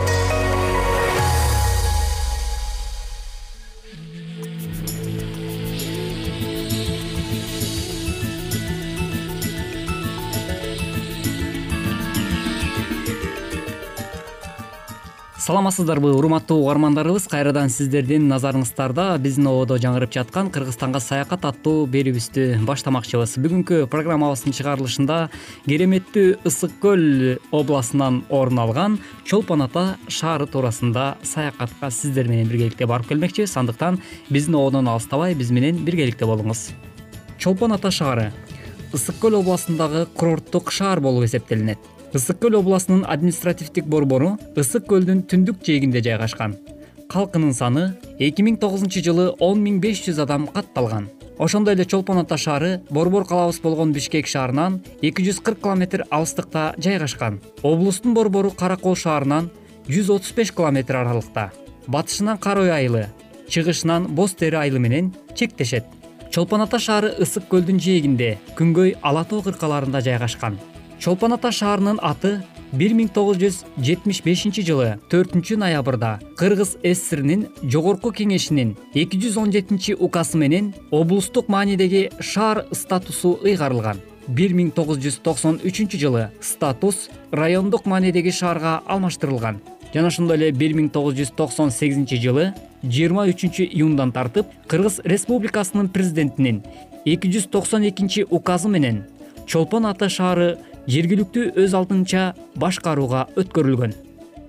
саламатсыздарбы 15.51 16.13
урматтуу 16.15 16.61
угармандарыбыз. 16.63 17.25
Кайрадан 17.27 17.67
сиздердин 17.67 18.29
назарыңыздарда 18.31 19.17
биздин 19.19 19.49
ободо 19.51 19.75
жаңырып 19.83 20.13
жаткан 20.15 20.47
кыргызстанга 20.47 21.01
саякат 21.03 21.43
аттуу 21.49 21.89
берүүбүздү 21.91 22.61
баштамакчыбыз. 22.63 23.33
Бүгүнкү 23.43 23.81
программабыздын 23.91 24.55
чыгарылышында 24.55 25.17
кереметтүү 25.67 26.37
ысык 26.47 26.79
көл 26.79 27.03
областынан 27.51 28.21
орун 28.31 28.63
алган 28.63 28.97
чолпон 29.27 29.67
ата 29.67 29.97
шаары 30.07 30.47
туурасында 30.47 31.17
саякатка 31.19 31.91
сиздер 31.91 32.31
менен 32.31 32.47
биргеликте 32.47 32.87
барып 32.87 33.11
келмекчибиз 33.11 33.57
андыктан 33.59 33.99
биздин 34.29 34.55
ободон 34.55 34.87
алыстабай 34.87 35.35
биз 35.35 35.51
менен 35.51 35.83
биргеликте 35.83 36.31
болуңуз. 36.31 36.69
Чолпон 37.43 37.75
ата 37.75 37.91
шаары 37.91 38.31
ысык 38.95 39.19
көл 39.19 39.41
областындагы 39.43 40.07
курорттук 40.15 40.71
шаар 40.71 41.03
болуп 41.03 41.27
эсептелинет 41.27 41.91
ысык 42.13 42.41
көл 42.43 42.57
областынын 42.59 43.05
административдик 43.07 43.85
борбору 43.87 44.33
ысык 44.59 44.83
көлдүн 44.89 45.21
түндүк 45.31 45.61
жээгинде 45.63 46.01
жайгашкан. 46.03 46.57
Калкынын 47.07 47.53
саны 47.55 47.83
эки 48.19 48.43
миң 48.43 48.57
тогузунчу 48.59 48.99
жылы 49.05 49.29
он 49.39 49.61
миң 49.63 49.79
беш 49.79 50.01
жүз 50.03 50.19
адам 50.19 50.49
катталган. 50.51 51.07
Ошондой 51.39 51.77
эле 51.77 51.85
чолпон 51.85 52.19
ата 52.19 52.35
шаары 52.37 52.81
борбор 52.89 53.23
калаабыз 53.25 53.61
болгон 53.63 53.93
бишкек 53.95 54.27
шаарынан 54.27 54.81
эки 55.01 55.23
жүз 55.23 55.39
кырк 55.39 55.61
километр 55.63 56.03
алыстыкта 56.09 56.73
жайгашкан. 56.77 57.39
Облустун 57.63 58.13
борбору 58.13 58.51
кара 58.51 58.75
кол 58.75 58.95
шаарынан 58.95 59.47
жүз 59.87 60.11
отуз 60.11 60.33
беш 60.35 60.51
километр 60.51 60.99
аралыкта. 60.99 61.51
Батышынан 61.87 62.37
кар 62.37 62.59
ой 62.59 62.71
айылы 62.71 63.05
чыгышынан 63.47 64.07
боз 64.07 64.33
тери 64.33 64.55
айылы 64.55 64.79
менен 64.79 65.13
чектешет. 65.33 65.85
Чолпон 66.29 66.61
ата 66.61 66.79
шаары 66.79 67.15
ысык 67.19 67.47
көлдүн 67.47 67.79
жээгинде 67.79 68.37
күнгөй 68.59 68.97
ала 69.01 69.23
тоо 69.23 69.41
кыркаларында 69.43 69.99
жайгашкан 70.03 70.59
чолпон 71.01 71.33
ата 71.33 71.49
шаарынын 71.49 71.97
аты 72.05 72.29
бир 72.77 72.93
миң 72.93 73.07
тогуз 73.09 73.39
жүз 73.41 73.55
жетимиш 73.81 74.19
бешинчи 74.21 74.61
жылы 74.67 74.99
төртүнчү 75.09 75.55
ноябрда 75.57 76.11
кыргыз 76.37 76.75
ссринин 76.85 77.47
жогорку 77.63 78.11
кеңешинин 78.13 78.75
эки 78.93 79.17
жүз 79.23 79.39
он 79.41 79.49
жетинчи 79.55 79.95
указы 79.97 80.37
менен 80.37 80.67
облустук 80.91 81.49
маанидеги 81.49 82.11
шаар 82.19 82.67
статусу 82.71 83.39
ыйгарылган. 83.43 83.97
бир 84.27 84.53
миң 84.53 84.69
тогуз 84.69 84.99
жүз 85.01 85.17
токсон 85.25 85.57
үчүнчү 85.65 85.97
жылы 85.97 86.29
статус 86.39 87.09
райондук 87.31 87.87
маанидеги 87.87 88.29
шаарга 88.29 88.83
алмаштырылган. 88.85 89.57
Жана 89.93 90.07
ошондой 90.07 90.37
эле 90.37 90.51
бир 90.51 90.75
миң 90.77 90.91
тогуз 90.91 91.15
жүз 91.15 91.33
токсон 91.35 91.71
сегизинчи 91.71 92.21
жылы 92.21 92.53
жыйырма 92.83 93.25
үчүнчү 93.33 93.65
июндан 93.65 94.11
тартып 94.11 94.45
кыргыз 94.67 95.01
республикасынын 95.03 95.89
президентинин 95.89 96.61
эки 97.05 97.27
жүз 97.27 97.49
токсон 97.49 97.89
экинчи 97.89 98.27
указы 98.29 98.69
менен 98.69 99.03
чолпон 99.47 99.85
ата 99.85 100.07
шаары 100.07 100.57
жергиликтүү 100.87 101.51
өз 101.61 101.75
алдынча 101.77 102.31
башкарууга 102.55 103.27
өткөрүлгөн. 103.37 103.93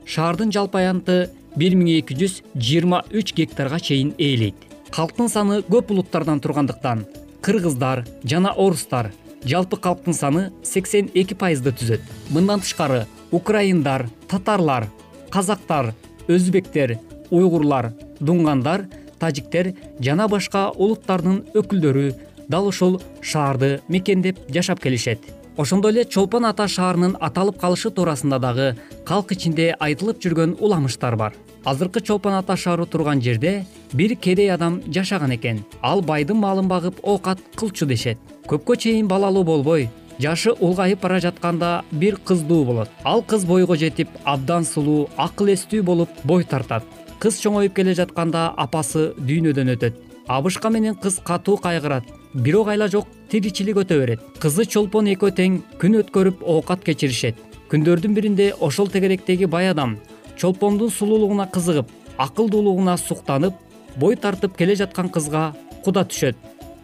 Шаардын 0.06 0.52
жалпы 0.54 0.80
аянты 0.80 1.16
бир 1.56 1.76
миң 1.76 1.90
эки 1.98 2.16
жүз 2.16 2.40
жыйырма 2.56 3.02
үч 3.12 3.34
гектарга 3.36 3.80
чейин 3.80 4.14
ээлейт. 4.18 4.56
Калктын 4.92 5.28
саны 5.28 5.60
көп 5.68 5.92
улуттардан 5.92 6.40
тургандыктан 6.40 7.04
кыргыздар 7.42 8.04
жана 8.24 8.52
орустар 8.56 9.12
жалпы 9.44 9.76
калктын 9.76 10.14
саны 10.14 10.50
сексен 10.62 11.10
эки 11.14 11.34
пайызды 11.34 11.72
түзөт. 11.72 12.02
Мындан 12.30 12.60
тышкары 12.60 13.06
украиндар 13.30 14.08
татарлар 14.28 14.88
казактар 15.30 15.92
өзбектер 16.28 16.98
уйгурлар 17.30 17.92
дуңгандар 18.20 18.86
тажиктер 19.18 19.72
жана 20.00 20.28
башка 20.28 20.68
улуттардын 20.70 21.42
өкүлдөрү 21.54 22.12
дал 22.48 22.68
ушул 22.68 23.00
шаарды 23.20 23.80
мекендеп 23.88 24.38
жашап 24.52 24.80
келишет 24.82 25.41
ошондой 25.56 25.92
эле 25.92 26.04
чолпон 26.04 26.44
ата 26.47 26.66
шаарынын 26.68 27.16
аталып 27.21 27.59
калышы 27.61 27.90
туурасында 27.90 28.38
дагы 28.40 28.68
калк 29.04 29.32
ичинде 29.32 29.75
айтылып 29.78 30.21
жүргөн 30.23 30.56
уламыштар 30.61 31.16
бар. 31.16 31.35
Азыркы 31.64 32.00
чолпон 32.00 32.35
ата 32.35 32.56
шаары 32.56 32.87
турган 32.87 33.21
жерде 33.21 33.66
бир 33.92 34.16
кедей 34.16 34.50
адам 34.52 34.80
жашаган 34.88 35.35
экен. 35.37 35.64
Ал 35.82 36.00
байдын 36.02 36.37
малын 36.37 36.68
багып 36.68 37.00
оокат 37.02 37.38
кылчу 37.56 37.87
дешет. 37.87 38.18
Көпкө 38.49 38.76
чейин 38.76 39.09
балалуу 39.09 39.44
болбой 39.44 39.90
жашы 40.18 40.52
улгайып 40.61 41.00
бара 41.02 41.21
жатканда 41.21 41.85
бир 41.90 42.16
кыз 42.16 42.42
дуу 42.42 42.64
болот. 42.64 42.88
Ал 43.04 43.23
кыз 43.23 43.44
бойго 43.44 43.76
жетип 43.76 44.09
абдан 44.25 44.64
сулуу 44.64 45.09
акыл 45.16 45.52
эстүү 45.52 45.82
болуп 45.82 46.09
бой 46.25 46.44
тартат. 46.44 46.85
Кыз 47.18 47.38
чоңоюп 47.42 47.75
келе 47.75 47.94
жатканда 47.94 48.52
апасы 48.56 49.12
дүйнөдөн 49.18 49.76
өтөт. 49.76 49.94
Абышка 50.26 50.71
менен 50.71 50.94
кыз 50.94 51.21
катуу 51.25 51.56
кайгырат 51.56 52.04
бирок 52.34 52.68
айла 52.68 52.88
жок 52.88 53.06
тиричилик 53.28 53.76
өтө 53.76 53.98
берет. 54.00 54.20
Кызы 54.40 54.64
чолпон 54.64 55.08
экөө 55.12 55.32
тең 55.36 55.58
күн 55.80 56.00
өткөрүп 56.02 56.42
оокат 56.42 56.84
кечиришет. 56.84 57.36
Күндөрдүн 57.70 58.14
биринде 58.14 58.52
ошол 58.60 58.88
тегеректеги 58.88 59.46
бай 59.46 59.70
адам 59.70 59.98
чолпондун 60.36 60.90
сулуулугуна 60.90 61.46
кызыгып 61.52 61.88
акылдуулугуна 62.18 62.96
суктанып 62.96 63.54
бой 63.96 64.16
тартып 64.16 64.56
келе 64.56 64.76
жаткан 64.76 65.08
кызга 65.08 65.52
куда 65.84 66.04
түшөт? 66.04 66.36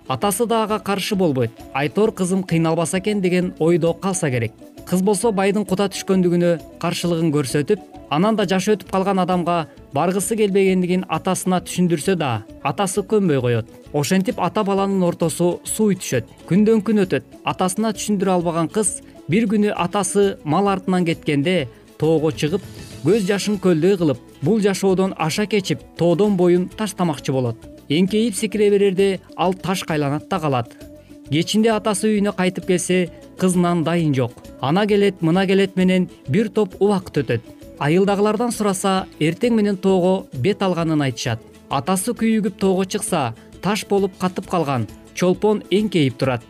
Атасы 0.08 0.46
да 0.46 0.62
ага 0.64 0.78
каршы 0.78 1.16
болбойт. 1.16 1.50
Айтор 1.74 2.12
кызым 2.12 2.42
кыйналбаса 2.42 2.98
экен 2.98 3.20
деген 3.20 3.54
ойдо 3.58 3.92
калса 3.92 4.30
керек. 4.30 4.52
Кыз 4.86 5.02
болсо 5.02 5.32
байдын 5.32 5.66
куда 5.66 5.88
түшкөндүгүнө 5.92 6.78
каршылыгын 6.80 7.32
көрсөтүп 7.32 7.97
анан 8.10 8.36
да 8.36 8.46
жашы 8.48 8.74
өтүп 8.76 8.90
калган 8.92 9.20
адамга 9.22 9.66
баргысы 9.92 10.36
келбегендигин 10.36 11.04
атасына 11.08 11.60
түшүндүрсө 11.64 12.16
да 12.16 12.30
атасы 12.62 13.02
көнбөй 13.02 13.40
коет. 13.40 13.66
Ошентип 13.92 14.40
ата 14.40 14.64
баланын 14.64 15.02
ортосу 15.04 15.60
сууй 15.64 15.96
түшөт. 15.96 16.28
Күндөн 16.48 16.82
күн 16.84 17.04
өтөт. 17.04 17.24
Атасына 17.44 17.92
түшүндүрө 17.96 18.34
албаган 18.38 18.68
кыз 18.72 18.98
бир 19.28 19.48
күнү 19.50 19.74
атасы 19.76 20.38
мал 20.44 20.68
артынан 20.68 21.04
кеткенде 21.08 21.68
тоого 21.98 22.32
чыгып 22.32 22.64
көз 23.04 23.26
жашын 23.28 23.58
көлдөй 23.62 23.98
кылып 24.00 24.20
бул 24.42 24.60
жашоодон 24.60 25.14
аша 25.18 25.46
кечип 25.46 25.82
тоодон 25.98 26.36
боюн 26.36 26.68
таштамакчы 26.68 27.32
болот. 27.32 27.56
Эңкейип 27.88 28.34
секире 28.34 28.70
берерде 28.70 29.20
ал 29.36 29.54
таш 29.54 29.84
кайланат 29.84 30.28
да 30.28 30.40
калат. 30.40 30.72
Кечинде 31.30 31.72
атасы 31.72 32.08
үйүнө 32.08 32.32
кайтып 32.36 32.66
келсе 32.66 33.08
кызынан 33.38 33.84
дайын 33.84 34.14
жок. 34.14 34.32
Ана 34.60 34.86
келет 34.86 35.22
мына 35.22 35.46
келет 35.46 35.76
менен 35.76 36.08
бир 36.28 36.48
топ 36.48 36.74
убакыт 36.80 37.22
өтөт 37.24 37.57
айылдагылардан 37.78 38.52
сураса 38.52 39.06
эртең 39.20 39.54
менен 39.54 39.76
тоого 39.76 40.26
бет 40.32 40.62
алганын 40.62 41.02
айтышат. 41.06 41.40
Атасы 41.70 42.14
күйүгүп 42.16 42.58
тоого 42.58 42.84
чыкса 42.84 43.34
таш 43.62 43.84
болуп 43.86 44.16
катып 44.18 44.48
калган 44.50 44.88
чолпон 45.14 45.62
эңкейип 45.70 46.18
турат. 46.18 46.42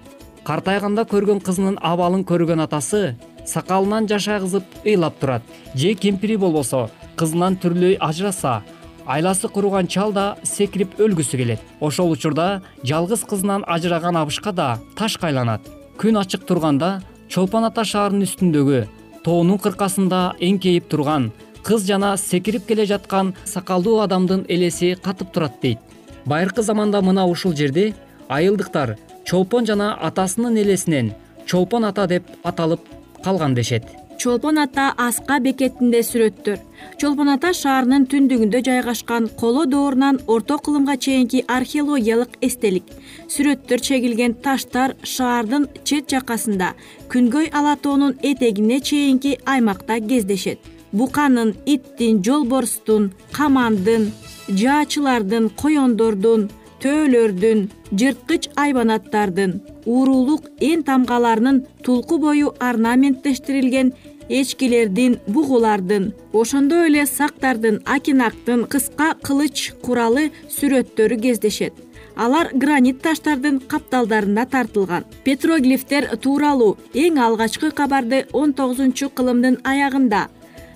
Картайганда 0.44 1.04
көргөн 1.04 1.42
кызынын 1.44 1.78
абалын 1.84 2.24
көргөн 2.24 2.64
атасы 2.64 3.16
сакалынан 3.46 4.08
жаш 4.08 4.28
агызып 4.28 4.64
ыйлап 4.84 5.18
турат. 5.20 5.42
Же 5.74 5.94
кемпири 5.94 6.36
болбосо 6.36 6.88
кызынан 7.16 7.58
түрлөй 7.60 7.98
ажыраса 8.00 8.62
айласы 9.06 9.48
куруган 9.48 9.86
чал 9.86 10.12
да 10.12 10.36
секирип 10.42 11.00
өлгүсү 11.00 11.36
келет. 11.36 11.60
Ошол 11.80 12.12
учурда 12.12 12.62
жалгыз 12.84 13.24
кызынан 13.24 13.64
ажыраган 13.66 14.16
абышка 14.16 14.52
да 14.52 14.78
таш 14.96 15.18
кайланат. 15.18 15.60
Күн 15.98 16.20
ачык 16.20 16.44
турганда 16.46 17.02
чолпон 17.28 17.64
ата 17.64 17.84
шаарынын 17.84 18.24
үстүндөгү 18.28 18.86
тоонун 19.28 19.58
кыркасында 19.60 20.18
эңкейип 20.40 20.86
турган. 20.88 21.26
Кыз 21.66 21.82
жана 21.84 22.14
секирип 22.16 22.64
келе 22.68 22.86
жаткан 22.88 23.34
сакалдуу 23.44 23.98
адамдын 24.00 24.46
элеси 24.48 24.94
катып 25.04 25.34
турат 25.34 25.58
дейт. 25.60 25.82
Байыркы 26.24 26.64
заманда 26.64 27.02
мына 27.04 27.26
ушул 27.28 27.52
жерде 27.52 27.90
айылдыктар 28.32 28.96
чолпон 29.28 29.68
жана 29.68 29.90
атасынын 30.08 30.56
элесинен 30.64 31.12
чолпон 31.44 31.84
ата 31.84 32.06
деп 32.08 32.24
аталып 32.42 32.88
калган 33.24 33.54
дешет 33.54 33.84
чолпон 34.18 34.58
ата 34.58 34.84
аска 35.06 35.36
бекетинде 35.44 36.00
сүрөттөр 36.10 36.58
чолпон 37.00 37.28
ата 37.34 37.52
шаарынын 37.60 38.06
түндүгүндө 38.10 38.60
жайгашкан 38.68 39.28
коло 39.40 39.62
доорунан 39.72 40.18
орто 40.34 40.56
кылымга 40.64 40.96
чейинки 41.04 41.44
археологиялык 41.58 42.32
эстелик 42.48 42.90
сүрөттөр 43.34 43.84
чегилген 43.88 44.34
таштар 44.46 44.96
шаардын 45.14 45.68
чет 45.84 46.10
жакасында 46.14 46.72
күнгөй 47.12 47.46
ала 47.58 47.76
тоонун 47.84 48.18
этегине 48.30 48.80
чейинки 48.80 49.38
аймакта 49.44 50.00
кездешет. 50.00 50.58
Буканын 50.92 51.54
иттин 51.66 52.22
жолборстун 52.24 53.12
камандын 53.32 54.10
жаачылардын 54.48 55.50
коёндордун 55.60 56.48
төөлөрдүн 56.82 57.60
жырткыч 58.00 58.50
айбанаттардын 58.64 59.52
уурулук 59.84 60.44
эн 60.60 60.84
тамгаларынын 60.88 61.64
тулку 61.84 62.18
бою 62.24 62.54
орнаменттештирилген 62.68 63.92
эчкилердин 64.28 65.18
бугулардын 65.26 66.12
ошондой 66.32 66.86
эле 66.88 67.04
сактардын 67.06 67.80
акинактын 67.96 68.64
кыска 68.72 69.08
кылыч 69.26 69.72
куралы 69.82 70.30
сүрөттөрү 70.56 71.20
кездешет. 71.24 71.74
Алар 72.16 72.50
гранит 72.52 73.00
таштардын 73.02 73.60
капталдарына 73.60 74.44
тартылган. 74.46 75.04
Петроглифтер 75.24 76.16
тууралуу 76.16 76.76
эң 76.94 77.18
алгачкы 77.26 77.70
кабарды 77.70 78.26
он 78.32 78.52
тогузунчу 78.52 79.08
кылымдын 79.08 79.60
аягында 79.64 80.28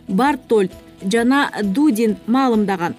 бартольд 0.08 0.72
жана 1.02 1.50
дудин 1.62 2.16
маалымдаган. 2.26 2.94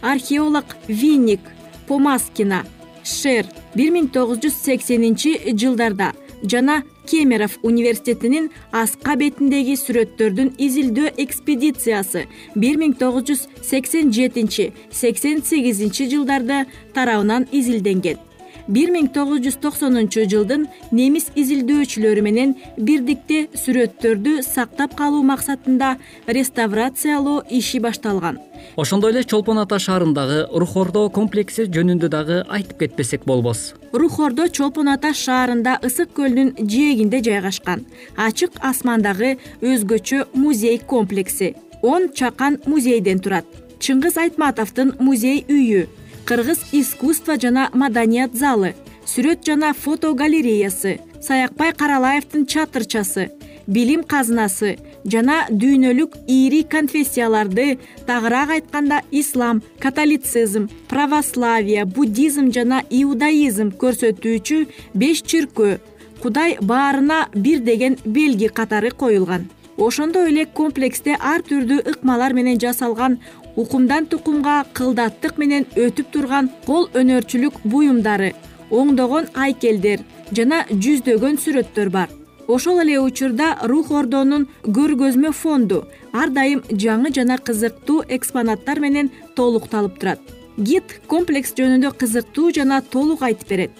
Археолог 0.00 0.76
винник 0.88 1.40
помаскина 1.90 2.62
шер 3.02 3.48
бир 3.74 3.90
миң 3.94 4.08
тогуз 4.14 4.38
жүз 4.44 4.56
сексенинчи 4.62 5.34
жылдарда 5.58 6.12
жана 6.52 6.82
кемеров 7.10 7.58
университетинин 7.66 8.48
аска 8.82 9.16
бетиндеги 9.20 9.74
сүрөттөрдүн 9.80 10.54
изилдөө 10.66 11.14
экспедициясы 11.24 12.26
бир 12.54 12.78
миң 12.80 12.96
тогуз 13.02 13.26
жүз 13.30 13.46
сексен 13.72 14.14
жетинчи 14.14 14.70
сексен 15.02 15.42
сегизинчи 15.42 16.08
жылдарда 16.14 16.64
тарабынан 16.94 17.48
изилденген 17.52 18.29
бир 18.68 18.90
миң 18.92 19.08
тогуз 19.14 19.40
жүз 19.44 19.56
токсонунчу 19.62 20.26
жылдын 20.30 20.66
немис 20.92 21.30
изилдөөчүлөрү 21.34 22.22
менен 22.26 22.54
бирдикте 22.76 23.46
сүрөттөрдү 23.54 24.40
сактап 24.46 24.96
калуу 24.98 25.22
максатында 25.22 25.96
реставрациялоо 26.26 27.42
иши 27.50 27.80
башталган. 27.80 28.38
Ошондой 28.76 29.12
эле 29.12 29.24
чолпон 29.24 29.58
ата 29.58 29.78
шаарындагы 29.78 30.46
рух 30.52 30.76
ордо 30.76 31.08
комплекси 31.08 31.66
жөнүндө 31.72 32.08
дагы 32.12 32.42
айтып 32.48 32.78
кетпесек 32.84 33.24
болбос. 33.24 33.74
Рух 33.92 34.18
ордо 34.18 34.48
чолпон 34.48 34.88
ата 34.88 35.14
шаарында 35.14 35.78
ысык 35.86 36.12
көлдүн 36.16 36.54
жээгинде 36.60 37.22
жайгашкан. 37.24 37.86
Ачык 38.16 38.60
асмандагы 38.60 39.38
өзгөчө 39.62 40.26
музей 40.34 40.78
комплекси. 40.78 41.54
Он 41.82 42.10
чакан 42.12 42.60
музейден 42.66 43.20
турат. 43.20 43.46
Чыңгыз 43.80 44.18
айтматовдун 44.20 44.96
музей 45.00 45.44
үйү 45.48 45.86
кыргыз 46.30 46.60
искусство 46.70 47.34
жана 47.42 47.64
маданият 47.74 48.36
залы 48.38 48.68
сүрөт 49.12 49.40
жана 49.48 49.72
фото 49.74 50.12
галереясы 50.14 50.92
саякбай 51.26 51.72
каралаевдин 51.80 52.44
чатырчасы 52.52 53.24
билим 53.66 54.04
казынасы 54.12 54.70
жана 55.14 55.40
дүйнөлүк 55.50 56.14
ири 56.36 56.62
конфессияларды 56.76 57.66
тагыраак 58.06 58.54
айтканда 58.60 59.02
ислам 59.10 59.64
католицизм 59.82 60.70
православие 60.92 61.84
буддизм 61.98 62.52
жана 62.54 62.84
иудаизм 62.90 63.74
көрсөтүүчү 63.82 64.60
беш 64.94 65.26
чиркөө 65.26 65.80
кудай 66.22 66.58
баарына 66.62 67.24
бир 67.34 67.58
деген 67.58 67.98
белги 68.04 68.46
катары 68.46 68.90
коюлган. 68.90 69.48
Ошондой 69.80 70.28
эле 70.28 70.44
комплексте 70.44 71.14
ар 71.16 71.40
түрдүү 71.40 71.86
ыкмалар 71.94 72.34
менен 72.36 72.58
жасалган 72.60 73.18
укумдан 73.60 74.06
тукумга 74.06 74.62
кылдаттык 74.76 75.36
менен 75.40 75.66
өтүп 75.76 76.08
турган 76.14 76.48
кол 76.66 76.86
өнөрчүлүк 76.96 77.60
буюмдары 77.72 78.30
оңдогон 78.70 79.28
айкелдер 79.44 80.04
жана 80.36 80.62
жүздөгөн 80.70 81.38
сүрөттөр 81.42 81.90
бар. 81.92 82.08
Ошол 82.48 82.80
эле 82.82 82.96
учурда 82.98 83.50
рух 83.70 83.90
ордонун 83.94 84.48
көргөзмө 84.64 85.32
фонду 85.42 85.84
ар 86.12 86.32
дайым 86.34 86.62
жаңы 86.84 87.12
жана 87.14 87.36
кызыктуу 87.38 88.00
экспонаттар 88.08 88.80
менен 88.80 89.10
толукталып 89.36 90.00
турат. 90.00 90.20
Гид 90.56 90.96
комплекс 91.06 91.54
жөнүндө 91.58 91.92
кызыктуу 92.00 92.50
жана 92.56 92.80
толук 92.82 93.22
айтып 93.28 93.54
берет 93.54 93.70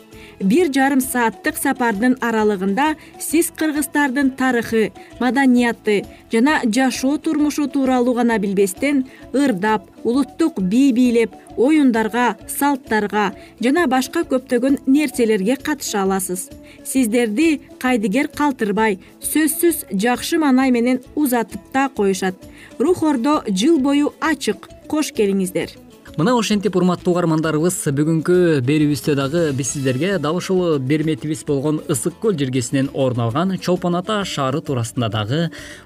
бир 0.40 0.70
жарым 0.72 1.00
сааттык 1.04 1.58
сапардын 1.60 2.16
аралыгында 2.24 2.94
сиз 3.20 3.50
кыргыздардын 3.56 4.30
тарыхы 4.38 4.90
маданияты 5.20 6.04
жана 6.32 6.60
жашоо 6.64 7.18
турмушу 7.18 7.68
тууралуу 7.68 8.14
гана 8.14 8.38
билбестен 8.38 9.04
ырдап 9.32 9.88
улуттук 10.04 10.60
бий 10.60 10.92
бийлеп 10.92 11.34
оюндарга 11.56 12.36
салттарга 12.48 13.30
жана 13.60 13.86
башка 13.86 14.24
көптөгөн 14.24 14.80
нерселерге 14.86 15.56
катыша 15.56 16.02
аласыз. 16.02 16.48
Сиздерди 16.84 17.60
кайдыгер 17.82 18.28
калтырбай 18.28 18.98
сөзсүз 19.20 19.84
жакшы 19.92 20.38
маанай 20.38 20.70
менен 20.70 21.02
узатып 21.14 21.60
да 21.74 21.88
коюшат. 21.88 22.36
Рух 22.78 23.02
ордо 23.02 23.42
жыл 23.48 23.78
бою 23.78 24.14
ачык. 24.20 24.68
Кош 24.90 25.12
келиңиздер 25.14 25.76
мына 26.20 26.34
ошентип 26.36 26.74
урматтуу 26.76 27.14
угармандарыбыз 27.14 27.76
бүгүнкү 27.96 28.34
берүүбүздө 28.68 29.14
дагы 29.16 29.44
биз 29.56 29.70
сиздерге 29.72 30.18
дал 30.20 30.36
ушул 30.36 30.74
берметибиз 30.76 31.46
болгон 31.48 31.78
ысык 31.88 32.18
көл 32.20 32.36
жергесинен 32.36 32.90
орун 32.92 33.22
алган 33.24 33.54
чолпон 33.56 33.96
ата 33.96 34.18
шаары 34.28 34.60
туурасында 34.60 35.08
дагы 35.14 35.38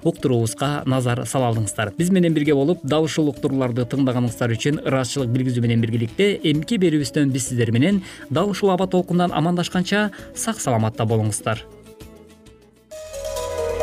уктуруубузга 0.02 0.72
назар 0.90 1.22
сала 1.30 1.52
алдыңыздар 1.52 1.92
биз 2.00 2.10
менен 2.10 2.34
бирге 2.34 2.58
болуп 2.58 2.82
дал 2.82 3.06
ушул 3.06 3.30
уктурууларды 3.30 3.86
тыңдаганыңыздар 3.94 4.56
үчүн 4.56 4.82
ыраазычылык 4.82 5.30
билгизүү 5.36 5.66
менен 5.68 5.86
биргеликте 5.86 6.32
эмки 6.42 6.80
берүүбүздөн 6.82 7.30
биз 7.30 7.52
сиздер 7.52 7.70
менен 7.70 8.02
дал 8.28 8.50
ушул 8.50 8.74
аба 8.74 8.90
толкундан 8.90 9.30
амандашканча 9.30 10.08
сак 10.34 10.58
саламатта 10.58 11.06
болуңуздар 11.06 11.62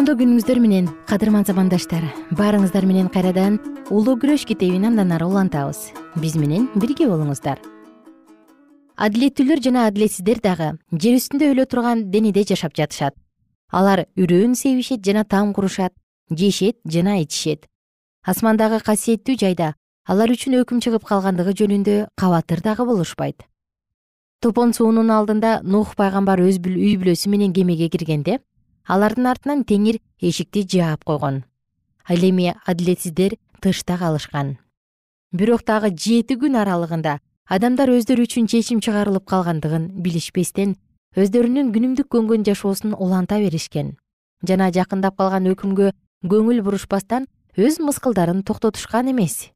кутмандуу 0.00 0.16
күнүңүздөр 0.16 0.58
менен 0.64 0.86
кадырман 1.04 1.44
замандаштар 1.44 2.06
баарыңыздар 2.32 2.86
менен 2.88 3.10
кайрадан 3.12 3.58
улуу 3.92 4.14
күрөш 4.16 4.46
китебин 4.48 4.86
андан 4.88 5.12
ары 5.12 5.26
улантабыз. 5.28 5.90
Биз 6.16 6.38
менен 6.40 6.70
бирге 6.72 7.04
болуңуздар. 7.10 7.60
Адилеттүүлөр 8.96 9.60
жана 9.60 9.84
адилетсиздер 9.90 10.40
дагы 10.40 10.70
жер 11.04 11.18
үстүндө 11.20 11.50
өлө 11.52 11.68
турган 11.68 12.06
денеде 12.08 12.46
жашап 12.48 12.72
жатышат. 12.80 13.12
Алар 13.68 14.06
үрөөн 14.16 14.56
себишет 14.56 15.04
жана 15.04 15.26
там 15.28 15.52
курушат 15.52 15.92
жешет 16.32 16.80
жана 16.88 17.20
ичишет 17.20 17.68
асмандагы 18.24 18.80
касиеттүү 18.80 19.36
жайда 19.36 19.74
алар 20.08 20.32
үчүн 20.32 20.62
өкүм 20.62 20.80
чыгып 20.80 21.04
калгандыгы 21.04 21.52
жөнүндө 21.60 22.06
кабатыр 22.16 22.64
дагы 22.64 22.88
болушпайт. 22.88 23.44
Топон 24.40 24.72
суунун 24.72 25.12
алдында 25.12 25.60
нух 25.60 25.92
пайгамбар 25.92 26.40
өз 26.40 26.56
үй 26.56 26.96
бүлөсү 26.96 27.28
менен 27.28 27.52
кемеге 27.52 27.90
киргенде 27.92 28.40
алардын 28.86 29.26
артынан 29.26 29.64
теңир 29.64 30.00
эшикти 30.20 30.62
жаап 30.66 31.04
койгон. 31.04 31.44
Ал 32.08 32.22
эми 32.24 32.54
адилетсиздер 32.66 33.36
тышта 33.60 33.96
калышкан. 33.98 34.58
Бирок 35.32 35.64
дагы 35.64 35.90
жети 35.94 36.34
күн 36.34 36.56
аралыгында 36.60 37.18
адамдар 37.46 37.90
өздөрү 37.94 38.26
үчүн 38.26 38.46
чечим 38.46 38.80
чыгарылып 38.80 39.26
калгандыгын 39.30 39.90
билишпестен 40.02 40.76
өздөрүнүн 41.16 41.72
күнүмдүк 41.74 42.08
көнгөн 42.10 42.46
жашоосун 42.46 42.94
уланта 42.94 43.38
беришкен. 43.38 43.96
Жана 44.46 44.70
жакындап 44.72 45.16
калган 45.16 45.50
өкүмгө 45.52 45.92
көңүл 46.26 46.62
бурушпастан 46.62 47.26
өз 47.56 47.78
мыскылдарын 47.82 48.42
токтотушкан 48.42 49.10
эмес. 49.10 49.50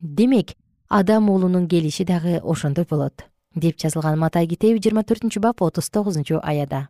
Демек 0.00 0.54
адам 0.88 1.30
уулунун 1.30 1.68
келиши 1.68 2.04
дагы 2.04 2.40
ошондой 2.42 2.86
болот 2.88 3.24
деп 3.54 3.78
жазылган 3.80 4.18
матай 4.18 4.46
китеби 4.46 4.80
жыйырма 4.80 5.04
төртүнчү 5.04 5.40
бап 5.40 5.62
отуз 5.62 5.90
тогузунчу 5.90 6.40
аяда 6.42 6.88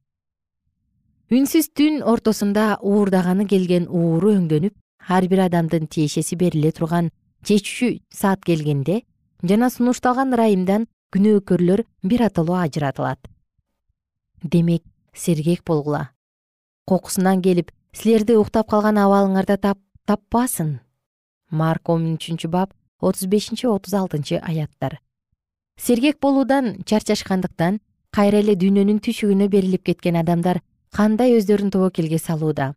үнсүз 1.28 1.66
түн 1.76 1.98
ортосунда 2.08 2.78
уурдаганы 2.80 3.44
келген 3.44 3.84
ууру 3.92 4.30
өңдөнүп 4.32 4.72
ар 5.12 5.26
бир 5.28 5.42
адамдын 5.44 5.84
тиешеси 5.92 6.38
бериле 6.40 6.70
турган 6.72 7.10
чечүүчү 7.44 7.88
саат 8.08 8.46
келгенде 8.48 9.02
жана 9.44 9.68
сунушталган 9.68 10.32
ырайымдан 10.32 10.86
күнөөкөрлөр 11.12 11.82
биротоло 12.08 12.56
ажыратылат. 12.62 13.20
Демек 14.42 14.82
сергек 15.12 15.66
болгула. 15.68 16.14
Кокусунан 16.88 17.42
келип 17.44 17.72
силерди 17.92 18.38
уктап 18.40 18.70
калган 18.72 18.96
абалыңарда 18.96 19.58
таппасын. 20.08 20.80
Марк 21.50 21.92
он 21.92 22.14
үчүнчү 22.14 22.48
бап 22.48 22.72
отуз 23.00 23.28
бешинчи 23.28 23.68
отуз 23.68 23.92
алтынчы 23.92 24.40
аяттар. 24.40 24.96
Сергек 25.76 26.20
болуудан 26.20 26.80
чарчашкандыктан 26.88 27.80
кайра 28.10 28.40
эле 28.40 28.56
дүйнөнүн 28.56 29.04
түйшүгүнө 29.04 29.52
берилип 29.52 29.84
кеткен 29.84 30.16
адамдар 30.16 30.62
кандай 30.90 31.36
өздөрүн 31.38 31.70
тобокелге 31.70 32.18
салууда? 32.18 32.74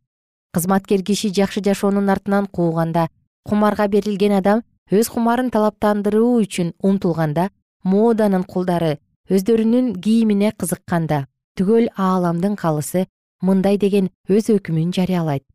Кызматкер 0.54 1.04
киши 1.04 1.30
жакшы 1.30 1.62
жашоонун 1.64 2.10
артынан 2.10 2.48
кууганда 2.48 3.08
кумарга 3.48 3.88
берилген 3.88 4.34
адам 4.40 4.64
өз 4.92 5.08
кумарын 5.14 5.50
талаптандыруу 5.50 6.42
үчүн 6.44 6.74
умтулганда 6.84 7.50
моданын 7.84 8.44
кулдары 8.44 8.98
өздөрүнүн 9.32 9.94
кийимине 10.04 10.52
кызыкканда 10.52 11.26
түгөл 11.56 11.88
ааламдын 11.96 12.58
калысы 12.60 13.06
мындай 13.42 13.78
деген 13.78 14.10
өз 14.28 14.52
өкүмүн 14.54 14.92
жарыялайт. 14.96 15.46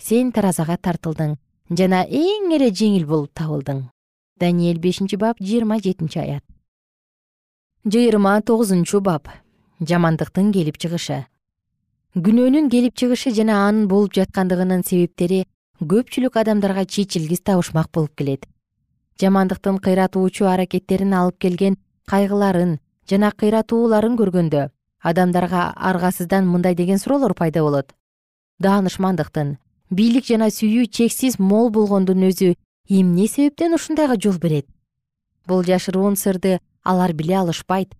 Сен 0.00 0.32
таразага 0.32 0.78
тартылдың 0.80 1.36
жана 1.70 2.04
эң 2.06 2.54
эле 2.56 2.70
жеңил 2.72 3.04
болуп 3.06 3.34
табылдың. 3.36 3.90
Даниэль 4.40 4.80
бешинчи 4.80 5.16
бап 5.20 5.38
жыйырма 5.40 5.78
жетинчи 5.84 6.18
аят. 6.18 6.44
Жыйырма 7.84 8.40
тогузунчу 8.40 9.00
бап. 9.00 9.28
Жамандыктын 9.80 10.50
келип 10.52 10.80
чыгышы 10.80 11.26
күнөөнүн 12.18 12.66
келип 12.72 12.96
чыгышы 12.98 13.30
жана 13.30 13.68
анын 13.68 13.84
болуп 13.86 14.16
жаткандыгынын 14.16 14.80
себептери 14.82 15.44
көпчүлүк 15.78 16.40
адамдарга 16.40 16.82
чечилгис 16.82 17.44
табышмак 17.46 17.86
болуп 17.94 18.16
келет. 18.18 18.48
Жамандыктын 19.22 19.78
кыйратуучу 19.78 20.48
аракеттерин 20.50 21.14
алып 21.14 21.38
келген 21.38 21.76
кайгыларын 22.10 22.80
жана 23.06 23.30
кыйратууларын 23.30 24.18
көргөндө 24.18 24.66
адамдарга 25.06 25.70
аргасыздан 25.76 26.50
мындай 26.50 26.74
деген 26.74 26.98
суроолор 26.98 27.34
пайда 27.34 27.62
болот. 27.62 27.94
Даанышмандыктын 28.58 29.58
бийлик 29.90 30.26
жана 30.26 30.50
сүйүү 30.50 30.90
чексиз 30.90 31.38
мол 31.38 31.70
болгондун 31.70 32.26
өзү 32.26 32.56
эмне 32.88 33.28
себептен 33.28 33.78
ушундайга 33.78 34.18
жол 34.18 34.42
берет? 34.42 34.66
Бул 35.46 35.62
жашыруун 35.62 36.16
сырды 36.16 36.58
алар 36.82 37.12
биле 37.14 37.38
алышпайт. 37.38 37.94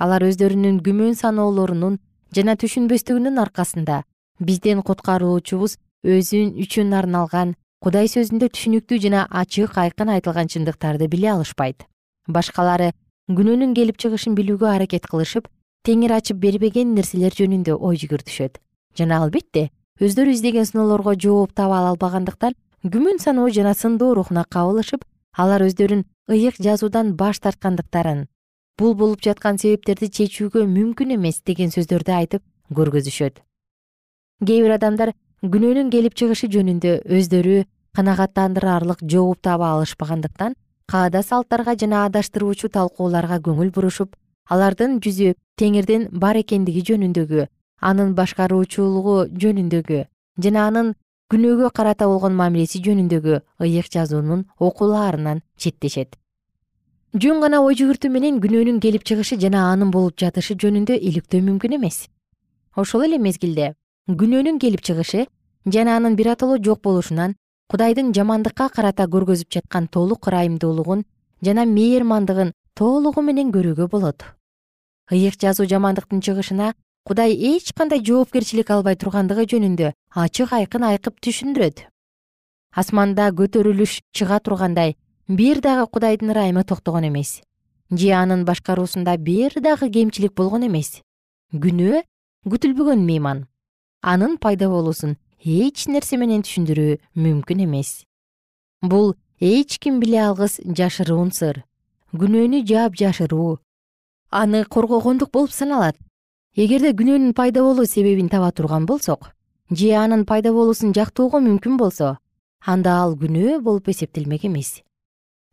Алар 0.00 0.24
өздөрүнүн 0.24 0.80
күмөн 0.80 1.12
саноолорунун 1.14 2.00
жана 2.36 2.54
түшүнбөстүгүнүн 2.60 3.38
аркасында. 3.42 4.02
Бизден 4.40 4.82
куткаруучубуз 4.86 5.76
өзү 6.06 6.42
үчүн 6.64 6.94
арналган 6.96 7.54
кудай 7.82 8.08
сөзүндө 8.12 8.50
түшүнүктүү 8.54 8.98
жана 9.04 9.26
ачык 9.42 9.76
айкын 9.82 10.12
айтылган 10.16 10.48
чындыктарды 10.52 11.08
биле 11.12 11.32
алышпайт. 11.34 11.84
Башкалары 12.28 12.92
күнөөнүн 13.28 13.74
келип 13.74 13.98
чыгышын 14.00 14.36
билүүгө 14.38 14.68
аракет 14.70 15.06
кылышып 15.10 15.48
теңир 15.84 16.16
ачып 16.16 16.40
бербеген 16.40 16.94
нерселер 16.94 17.34
жөнүндө 17.36 17.76
ой 17.76 18.00
жүгүртүшөт. 18.00 18.58
Жана 18.96 19.22
албетте 19.24 19.70
өздөрү 20.00 20.34
издеген 20.34 20.66
сыноолорго 20.66 21.14
жооп 21.14 21.52
таба 21.54 21.82
албагандыктан 21.90 22.56
күмөн 22.84 23.20
саноо 23.20 23.50
жана 23.52 23.74
сындоо 23.74 24.14
рухуна 24.16 24.44
кабылышып 24.48 25.04
алар 25.36 25.66
өздөрүн 25.66 26.06
ыйык 26.32 26.56
жазуудан 26.64 27.14
баш 27.16 27.40
тарткандыктарын 27.44 28.26
бул 28.80 28.94
болуп 28.96 29.20
жаткан 29.20 29.58
себептерди 29.60 30.08
чечүүгө 30.16 30.64
мүмкүн 30.64 31.12
эмес 31.18 31.42
деген 31.44 31.72
сөздөрдү 31.74 32.14
айтып 32.16 32.42
көргөзүшөт. 32.72 33.42
Кээ 34.46 34.62
бир 34.64 34.76
адамдар 34.78 35.12
күнөөнүн 35.44 35.90
келип 35.92 36.16
чыгышы 36.16 36.48
жөнүндө 36.54 36.94
өздөрү 37.18 37.58
канагаттандыраарлык 37.98 39.02
жооп 39.04 39.42
таба 39.44 39.74
алышпагандыктан 39.74 40.56
каада 40.92 41.22
салттарга 41.22 41.74
жана 41.82 42.06
адаштыруучу 42.08 42.70
талкууларга 42.76 43.40
көңүл 43.46 43.72
бурушуп 43.76 44.16
алардын 44.48 44.96
жүзү 45.04 45.34
теңирдин 45.60 46.08
бар 46.24 46.40
экендиги 46.40 46.84
жөнүндөгү 46.88 47.46
анын 47.90 48.14
башкаруучулугу 48.16 49.16
жөнүндөгү 49.44 50.00
жана 50.46 50.64
анын 50.70 50.94
күнөөгө 51.32 51.70
карата 51.76 52.08
болгон 52.10 52.34
мамилеси 52.40 52.80
жөнүндөгү 52.86 53.42
ыйык 53.66 53.92
жазуунун 53.92 54.46
окуулаарынан 54.70 55.44
четтешет 55.56 56.16
жөн 57.10 57.40
гана 57.42 57.58
ой 57.66 57.74
жүгүртүү 57.74 58.08
менен 58.14 58.36
күнөөнүн 58.38 58.76
келип 58.78 59.02
чыгышы 59.02 59.34
жана 59.42 59.64
анын 59.72 59.90
болуп 59.90 60.14
жатышы 60.22 60.54
жөнүндө 60.54 60.94
иликтөө 60.94 61.40
мүмкүн 61.42 61.74
эмес. 61.74 62.06
Ошол 62.78 63.02
эле 63.08 63.18
мезгилде 63.18 63.72
күнөөнүн 64.06 64.60
келип 64.62 64.84
чыгышы 64.86 65.24
жана 65.66 65.96
анын 65.98 66.14
биротоло 66.14 66.60
жок 66.62 66.82
болушунан 66.86 67.34
кудайдын 67.66 68.14
жамандыкка 68.14 68.68
карата 68.70 69.08
көргөзүп 69.10 69.50
жаткан 69.50 69.88
толук 69.88 70.30
ырайымдуулугун 70.30 71.02
жана 71.42 71.66
мээрмандыгын 71.66 72.54
толугу 72.78 73.26
менен 73.26 73.50
көрүүгө 73.50 73.90
болот. 73.90 74.22
Ыйык 75.10 75.34
жазуу 75.34 75.66
жамандыктын 75.66 76.22
чыгышына 76.22 76.74
кудай 77.02 77.34
эч 77.34 77.74
кандай 77.74 78.06
жоопкерчилик 78.06 78.70
албай 78.70 78.94
тургандыгы 78.94 79.50
жөнүндө 79.50 79.92
ачык 80.14 80.52
айкын 80.54 80.86
айкып 80.94 81.18
түшүндүрөт. 81.18 81.90
Асманда 82.70 83.32
көтөрүлүш 83.34 83.98
чыга 84.14 84.38
тургандай 84.38 84.94
бир 85.30 85.60
дагы 85.62 85.86
кудайдын 85.86 86.32
ырайымы 86.32 86.64
токтогон 86.64 87.06
эмес. 87.08 87.42
Же 87.90 88.10
анын 88.10 88.44
башкаруусунда 88.44 89.16
бир 89.16 89.52
дагы 89.54 89.88
кемчилик 89.90 90.34
болгон 90.34 90.66
эмес. 90.66 91.02
Күнөө 91.54 92.02
күтүлбөгөн 92.50 93.06
мейман. 93.06 93.46
Анын 94.02 94.38
пайда 94.38 94.68
болуусун 94.68 95.16
эч 95.38 95.86
нерсе 95.86 96.18
менен 96.18 96.42
түшүндүрүү 96.42 96.98
мүмкүн 97.14 97.64
эмес. 97.64 98.02
Бул 98.82 99.14
эч 99.38 99.78
ким 99.78 100.00
биле 100.00 100.18
алгыс 100.26 100.58
жашыруун 100.66 101.30
сыр. 101.30 101.62
Күнөөнү 102.10 102.64
жаапжашыруу 102.66 103.60
аны 104.30 104.64
коргогондук 104.64 105.30
болуп 105.30 105.52
саналат. 105.54 105.96
Эгерде 106.56 106.90
күнөөнүн 106.90 107.34
пайда 107.38 107.62
болуу 107.62 107.86
себебин 107.86 108.28
таба 108.28 108.50
турган 108.50 108.86
болсок 108.86 109.30
же 109.70 109.94
анын 109.94 110.24
пайда 110.26 110.50
болуусун 110.52 110.92
жактоого 110.92 111.38
мүмкүн 111.38 111.76
болсо 111.78 112.16
анда 112.66 112.96
ал 113.04 113.14
күнөө 113.14 113.60
болуп 113.62 113.88
эсептелмек 113.88 114.44
эмес 114.44 114.80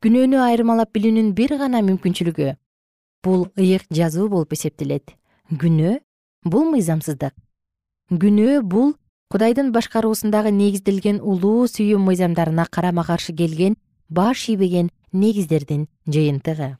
күнөөнү 0.05 0.38
айырмалап 0.38 0.91
билүүнүн 0.93 1.31
бир 1.33 1.55
гана 1.57 1.79
мүмкүнчүлүгү 1.81 2.51
бул 3.25 3.47
ыйык 3.57 3.88
жазуу 3.89 4.27
болуп 4.29 4.53
эсептелет. 4.53 5.15
Күнөө 5.49 5.95
бул 6.45 6.67
мыйзамсыздык. 6.69 7.33
Күнөө 8.12 8.60
бул 8.62 8.91
кудайдын 9.33 9.71
башкаруусундагы 9.73 10.51
негизделген 10.53 11.17
улуу 11.21 11.65
сүйүү 11.71 11.97
мыйзамдарына 12.03 12.67
карама 12.69 13.03
каршы 13.07 13.33
келген 13.33 13.77
баш 14.10 14.43
ийбеген 14.53 14.91
негиздердин 15.12 15.88
жыйынтыгы. 16.05 16.77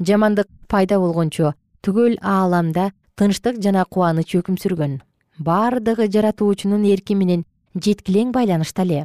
Жамандык 0.00 0.48
пайда 0.72 0.98
болгончо 1.02 1.52
түгөл 1.84 2.16
ааламда 2.22 2.92
тынчтык 3.20 3.60
жана 3.60 3.84
кубаныч 3.84 4.32
өкүм 4.40 4.56
сүргөн. 4.56 5.02
Баардыгы 5.38 6.08
жаратуучунун 6.08 6.88
эрки 6.88 7.12
менен 7.12 7.44
жеткилең 7.76 8.32
байланышта 8.32 8.88
эле. 8.88 9.04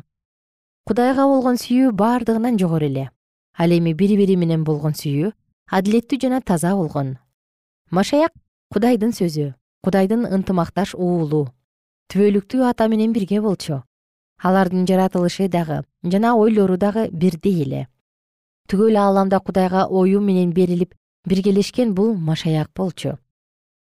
Кудайга 0.87 1.27
болгон 1.27 1.59
сүйүү 1.59 1.91
бардыгынан 1.91 2.57
жогору 2.57 2.87
эле 2.87 3.09
ал 3.57 3.71
эми 3.71 3.93
бири 3.93 4.17
бири 4.17 4.35
менен 4.35 4.63
болгон 4.63 4.93
сүйүү 4.93 5.31
адилеттүү 5.71 6.19
жана 6.21 6.41
таза 6.41 6.75
болгон. 6.75 7.17
Машаяк 7.91 8.33
кудайдын 8.73 9.11
сөзү 9.11 9.53
кудайдын 9.83 10.25
ынтымакташ 10.25 10.95
уулу. 10.95 11.47
Түбөлүктүү 12.09 12.67
ата 12.69 12.87
менен 12.87 13.13
бирге 13.13 13.41
болчу. 13.41 13.83
Алардын 14.41 14.85
жаратылышы 14.87 15.47
дагы 15.47 15.83
жана 16.03 16.35
ойлору 16.35 16.77
дагы 16.77 17.09
бирдей 17.11 17.63
эле 17.63 17.87
түгөл 18.69 18.97
ааламда 18.97 19.39
кудайга 19.39 19.85
оюу 19.85 20.21
менен 20.21 20.53
берилип 20.53 20.93
биргелешкен 21.29 21.93
бул 21.93 22.15
машаяк 22.15 22.69
болчу. 22.75 23.17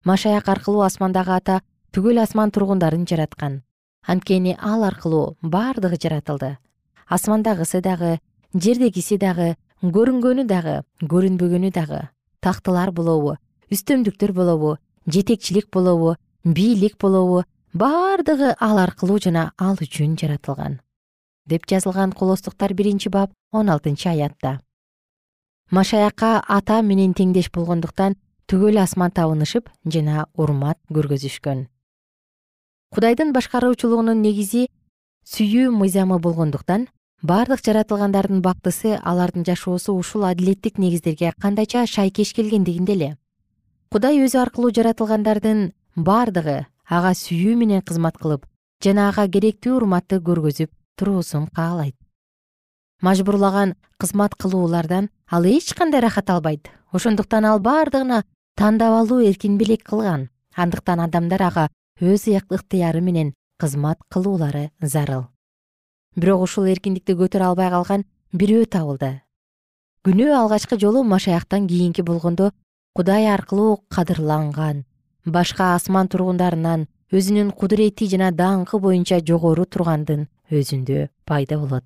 Машаяк 0.05 0.47
аркылуу 0.49 0.81
асмандагы 0.85 1.33
ата 1.35 1.61
түгөл 1.91 2.21
асман 2.21 2.51
тургундарын 2.51 3.05
жараткан. 3.09 3.63
Анткени 4.05 4.55
ал 4.59 4.83
аркылуу 4.83 5.37
бардыгы 5.41 5.97
жаратылды. 5.99 6.57
Асмандагысы 7.07 7.81
дагы 7.81 8.19
жердегиси 8.53 9.17
дагы 9.17 9.55
көрүнгөнү 9.83 10.47
дагы 10.47 10.81
көрүнбөгөнү 11.01 11.71
дагы 11.75 12.01
тактылар 12.41 12.91
болобу 12.91 13.37
үстөмдүктөр 13.73 14.33
болобу 14.33 14.77
жетекчилик 15.07 15.69
болобу 15.73 16.15
бийлик 16.43 16.97
болобу 16.97 17.43
бардыгы 17.73 18.55
ал 18.59 18.79
аркылуу 18.79 19.19
жана 19.19 19.51
ал 19.57 19.75
үчүн 19.81 20.15
жаратылган 20.19 20.79
деп 21.47 21.65
жазылган 21.67 22.11
колостуктар 22.11 22.73
биринчи 22.73 23.09
бап 23.09 23.31
он 23.51 23.69
алтынчы 23.69 24.09
аятта. 24.09 24.59
Машаякка 25.71 26.43
ата 26.47 26.81
менен 26.81 27.13
теңдеш 27.13 27.49
болгондуктан 27.51 28.15
түгөл 28.47 28.79
асман 28.81 29.11
табынышып 29.11 29.69
жана 29.85 30.27
урмат 30.35 30.79
көргөзүшкөн. 30.91 31.67
Кудайдын 32.91 33.33
башкаруучулугунун 33.35 34.21
негизи 34.21 34.67
сүйүү 35.27 35.71
мыйзамы 35.71 36.19
болгондуктан 36.19 36.87
бардык 37.21 37.63
жаратылгандардын 37.65 38.41
бактысы 38.41 38.99
алардын 39.03 39.45
жашоосу 39.45 39.95
ушул 39.97 40.25
адилеттик 40.25 40.77
негиздерге 40.77 41.33
кандайча 41.41 41.85
шайкеш 41.85 42.33
келгендигинде 42.33 42.93
эле 42.93 43.17
кудай 43.89 44.19
өзү 44.21 44.41
аркылуу 44.43 44.71
жаратылгандардын 44.75 45.71
бардыгы 45.95 46.65
ага 46.85 47.13
сүйүү 47.17 47.55
менен 47.57 47.81
кызмат 47.81 48.17
кылып 48.21 48.45
жана 48.83 49.07
ага 49.09 49.25
керектүү 49.27 49.75
урматты 49.79 50.19
көргөзүп 50.21 50.69
туруусун 50.97 51.47
каалайт. 51.47 51.95
Мажбурлаган 53.01 53.75
кызмат 53.97 54.35
кылуулардан 54.35 55.09
ал 55.29 55.45
эч 55.45 55.73
кандай 55.73 56.01
рахат 56.01 56.29
албайт. 56.29 56.69
Ошондуктан 56.91 57.45
ал 57.45 57.59
бардыгына 57.59 58.23
тандап 58.55 58.93
алуу 58.93 59.21
эркин 59.21 59.57
белек 59.57 59.83
кылган. 59.83 60.29
Андыктан 60.55 60.99
адамдар 60.99 61.41
ага 61.41 61.69
өз 62.01 62.27
ыктыяры 62.27 63.01
менен 63.01 63.33
кызмат 63.57 63.99
кылуулары 64.09 64.71
зарыл 64.81 65.27
бирок 66.17 66.41
ушул 66.47 66.65
эркиндикти 66.65 67.13
көтөрө 67.13 67.51
албай 67.51 67.69
калган 67.69 68.03
бирөө 68.33 68.65
табылды. 68.73 69.21
Күнөө 70.03 70.33
алгачкы 70.41 70.79
жолу 70.81 71.03
машаяктан 71.03 71.67
кийинки 71.67 72.01
болгондо 72.01 72.51
кудай 72.95 73.27
аркылуу 73.29 73.83
кадырланган. 73.93 74.85
Башка 75.25 75.75
асман 75.75 76.07
тургундарынан 76.07 76.87
өзүнүн 77.13 77.51
кудурети 77.51 78.07
жана 78.09 78.31
даңкы 78.31 78.79
боюнча 78.81 79.19
жогору 79.21 79.65
тургандын 79.65 80.27
өзүндө 80.49 81.09
пайда 81.25 81.59
болот. 81.61 81.83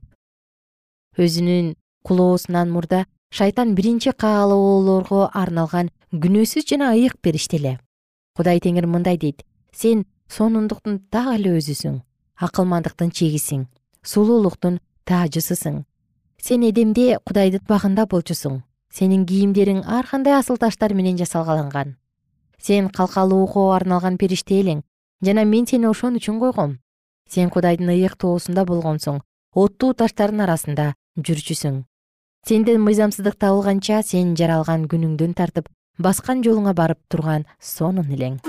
Өзүнүн 1.18 1.76
кулоосунан 2.08 2.72
мурда 2.72 3.06
шайтан 3.34 3.76
биринчи 3.76 4.14
каалоолорго 4.14 5.28
арналган 5.34 5.92
күнөөсүз 6.14 6.70
жана 6.70 6.94
ыйык 6.96 7.20
периште 7.22 7.58
эле. 7.58 7.80
Кудай 8.38 8.60
теңир 8.64 8.88
мындай 8.88 9.18
дейт. 9.18 9.44
Сен 9.74 10.06
сонундуктун 10.30 11.00
так 11.12 11.34
эле 11.36 11.58
өзүсүң 11.60 12.00
акылмандыктын 12.40 13.12
чегисиң 13.12 13.68
сулуулуктун 14.04 14.80
таажысысың. 15.06 15.84
Сен 16.42 16.64
эдемде 16.66 17.20
кудайдын 17.26 17.66
багында 17.70 18.06
болчусуң. 18.10 18.62
Сенин 18.92 19.26
кийимдериң 19.26 19.84
ар 19.88 20.08
кандай 20.10 20.36
асыл 20.36 20.58
таштар 20.58 20.94
менен 20.94 21.18
жасалгаланган. 21.18 21.96
Сен 22.58 22.90
калкалоого 22.90 23.72
арналган 23.76 24.18
периште 24.18 24.60
элең 24.62 24.82
жана 25.24 25.46
мен 25.46 25.68
сени 25.68 25.88
ошон 25.88 26.18
үчүн 26.20 26.40
койгом. 26.40 26.80
Сен 27.30 27.50
кудайдын 27.50 27.94
ыйык 27.94 28.18
тоосунда 28.18 28.66
болгонсуң 28.66 29.22
оттуу 29.56 29.94
таштардын 29.94 30.44
арасында 30.48 30.94
жүрчүсүң. 31.18 31.84
Сенден 32.48 32.82
мыйзамсыздык 32.82 33.38
табылганча 33.38 34.02
сен 34.04 34.36
жаралган 34.36 34.88
күнүңдөн 34.92 35.38
тартып 35.38 35.70
баскан 36.00 36.42
жолуңа 36.44 36.74
барып 36.74 37.00
турган 37.08 37.46
сонун 37.60 38.10
элең 38.18 38.42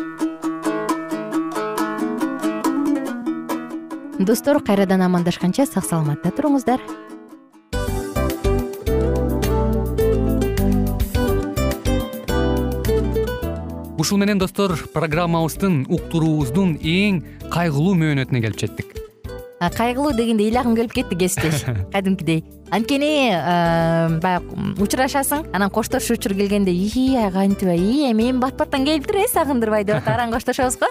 достор 4.25 4.63
кайрадан 4.63 5.03
амандашканча 5.03 5.67
сак 5.67 5.85
саламатта 5.85 6.31
туруңуздар. 6.31 6.81
Ушул 13.99 14.19
менен 14.19 14.39
достор 14.39 14.75
программабыздын 14.95 15.85
уктуруубуздун 15.87 16.75
эң 16.81 17.23
кайгылуу 17.53 17.95
мөөнөтүнө 18.01 18.41
келип 18.43 18.59
жеттик. 18.59 18.97
Кайгылуу 19.71 20.11
дегенде 20.17 20.49
ыйлагым 20.49 20.75
келип 20.75 20.93
кетти 20.97 21.15
кесиптеш. 21.17 21.63
Кадимкидей. 21.95 22.43
Анткени 22.75 23.31
баягы 24.25 24.75
учурашасың 24.83 25.53
анан 25.55 25.71
коштошуу 25.71 26.17
учур 26.19 26.35
келгенде 26.35 26.75
ии 26.75 27.15
кантип 27.31 27.71
ии 27.77 28.11
эми 28.11 28.31
эми 28.31 28.41
бат 28.43 28.57
баттан 28.59 28.85
келиптир 28.85 29.23
э 29.23 29.29
сагындырбай 29.31 29.85
деп 29.85 29.97
атып 30.03 30.15
араң 30.17 30.33
коштошобуз 30.35 30.81
го 30.81 30.91